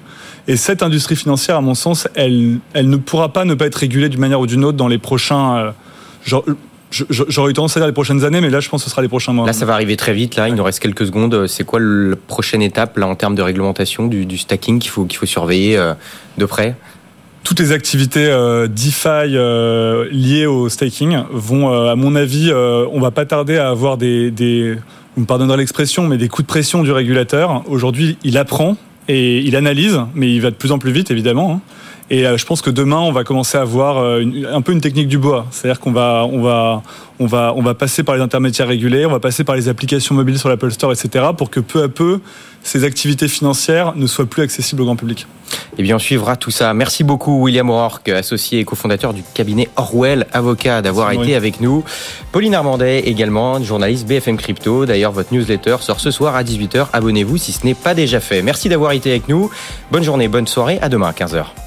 Et 0.47 0.55
cette 0.55 0.83
industrie 0.83 1.15
financière, 1.15 1.57
à 1.57 1.61
mon 1.61 1.75
sens, 1.75 2.07
elle, 2.15 2.59
elle 2.73 2.89
ne 2.89 2.97
pourra 2.97 3.33
pas 3.33 3.45
ne 3.45 3.53
pas 3.53 3.65
être 3.65 3.75
régulée 3.75 4.09
d'une 4.09 4.19
manière 4.19 4.39
ou 4.39 4.47
d'une 4.47 4.63
autre 4.63 4.77
dans 4.77 4.87
les 4.87 4.97
prochains. 4.97 5.57
Euh, 5.57 5.71
genre, 6.25 6.43
J'aurais 6.89 7.51
eu 7.51 7.53
tendance 7.53 7.75
à 7.75 7.81
dire 7.81 7.87
les 7.87 7.93
prochaines 7.93 8.23
années, 8.23 8.39
mais 8.39 8.49
là, 8.49 8.61
je 8.61 8.69
pense 8.69 8.81
que 8.81 8.85
ce 8.85 8.91
sera 8.91 9.01
les 9.01 9.09
prochains 9.09 9.33
mois. 9.33 9.45
Là, 9.45 9.51
ça 9.51 9.65
va 9.65 9.73
arriver 9.73 9.97
très 9.97 10.13
vite. 10.13 10.37
Là, 10.37 10.47
il 10.47 10.55
nous 10.55 10.63
reste 10.63 10.79
quelques 10.79 11.05
secondes. 11.05 11.45
C'est 11.47 11.65
quoi 11.65 11.79
la 11.81 12.15
prochaine 12.15 12.61
étape 12.61 12.97
là 12.97 13.07
en 13.07 13.15
termes 13.15 13.35
de 13.35 13.41
réglementation 13.41 14.07
du, 14.07 14.37
stacking 14.37 14.79
qu'il 14.79 14.89
faut 14.89 15.03
qu'il 15.03 15.17
faut 15.17 15.25
surveiller 15.25 15.77
euh, 15.77 15.93
de 16.37 16.45
près? 16.45 16.75
Toutes 17.43 17.59
les 17.59 17.73
activités 17.73 18.25
euh, 18.25 18.67
DeFi 18.67 19.35
euh, 19.35 20.07
liées 20.11 20.45
au 20.45 20.69
staking 20.69 21.23
vont, 21.29 21.71
à 21.71 21.95
mon 21.95 22.15
avis, 22.15 22.53
on 22.53 23.01
va 23.01 23.11
pas 23.11 23.25
tarder 23.25 23.57
à 23.57 23.69
avoir 23.69 23.97
des, 23.97 24.31
des 24.31 24.77
vous 25.17 25.21
me 25.21 25.25
pardonnerez 25.25 25.57
l'expression, 25.57 26.07
mais 26.07 26.17
des 26.17 26.27
coups 26.27 26.45
de 26.45 26.47
pression 26.47 26.83
du 26.83 26.91
régulateur. 26.91 27.63
Aujourd'hui, 27.67 28.19
il 28.23 28.37
apprend 28.37 28.77
et 29.07 29.39
il 29.39 29.55
analyse, 29.55 29.99
mais 30.13 30.31
il 30.31 30.39
va 30.41 30.51
de 30.51 30.55
plus 30.55 30.71
en 30.71 30.77
plus 30.77 30.91
vite, 30.91 31.09
évidemment. 31.09 31.59
Et 32.09 32.25
euh, 32.25 32.37
je 32.37 32.45
pense 32.45 32.61
que 32.61 32.69
demain, 32.69 32.99
on 32.99 33.11
va 33.11 33.23
commencer 33.23 33.57
à 33.57 33.65
voir 33.65 33.97
euh, 33.97 34.23
un 34.49 34.61
peu 34.61 34.71
une 34.71 34.79
technique 34.79 35.09
du 35.09 35.17
bois. 35.17 35.45
C'est-à-dire 35.51 35.79
qu'on 35.81 35.91
va, 35.91 36.25
on 36.31 36.41
va, 36.41 36.81
on 37.19 37.25
va, 37.25 37.53
on 37.55 37.61
va 37.61 37.73
passer 37.73 38.03
par 38.03 38.15
les 38.15 38.21
intermédiaires 38.21 38.67
régulés, 38.67 39.05
on 39.05 39.11
va 39.11 39.19
passer 39.19 39.43
par 39.43 39.55
les 39.55 39.67
applications 39.67 40.15
mobiles 40.15 40.39
sur 40.39 40.47
l'Apple 40.47 40.71
Store, 40.71 40.93
etc., 40.93 41.25
pour 41.37 41.49
que 41.49 41.59
peu 41.59 41.83
à 41.83 41.89
peu, 41.89 42.21
ces 42.63 42.85
activités 42.85 43.27
financières 43.27 43.93
ne 43.95 44.07
soient 44.07 44.25
plus 44.25 44.43
accessibles 44.43 44.81
au 44.83 44.85
grand 44.85 44.95
public. 44.95 45.27
Eh 45.77 45.83
bien, 45.83 45.97
on 45.97 45.99
suivra 45.99 46.37
tout 46.37 46.51
ça. 46.51 46.73
Merci 46.73 47.03
beaucoup, 47.03 47.43
William 47.43 47.69
O'Rourke, 47.69 48.09
associé 48.09 48.59
et 48.59 48.63
cofondateur 48.63 49.13
du 49.13 49.23
cabinet 49.33 49.69
Orwell 49.75 50.27
Avocat, 50.31 50.81
d'avoir 50.81 51.11
été 51.11 51.35
avec 51.35 51.59
nous. 51.59 51.83
Pauline 52.31 52.55
Armandet, 52.55 52.99
également, 53.01 53.61
journaliste 53.61 54.07
BFM 54.07 54.37
Crypto. 54.37 54.85
D'ailleurs, 54.85 55.11
votre 55.11 55.33
newsletter 55.33 55.77
sort 55.81 55.99
ce 55.99 56.11
soir 56.11 56.35
à 56.35 56.43
18h. 56.43 56.87
Abonnez-vous 56.93 57.37
si 57.37 57.51
ce 57.51 57.65
n'est 57.65 57.75
pas 57.75 57.93
déjà 57.93 58.21
fait. 58.21 58.41
Merci 58.41 58.69
d'avoir 58.69 58.93
été 58.93 59.11
avec 59.11 59.27
nous. 59.27 59.49
Bonne 59.91 60.03
journée, 60.03 60.29
bonne 60.29 60.47
soirée. 60.47 60.79
À 60.81 60.89
demain 60.89 61.07
à 61.07 61.11
15h. 61.11 61.66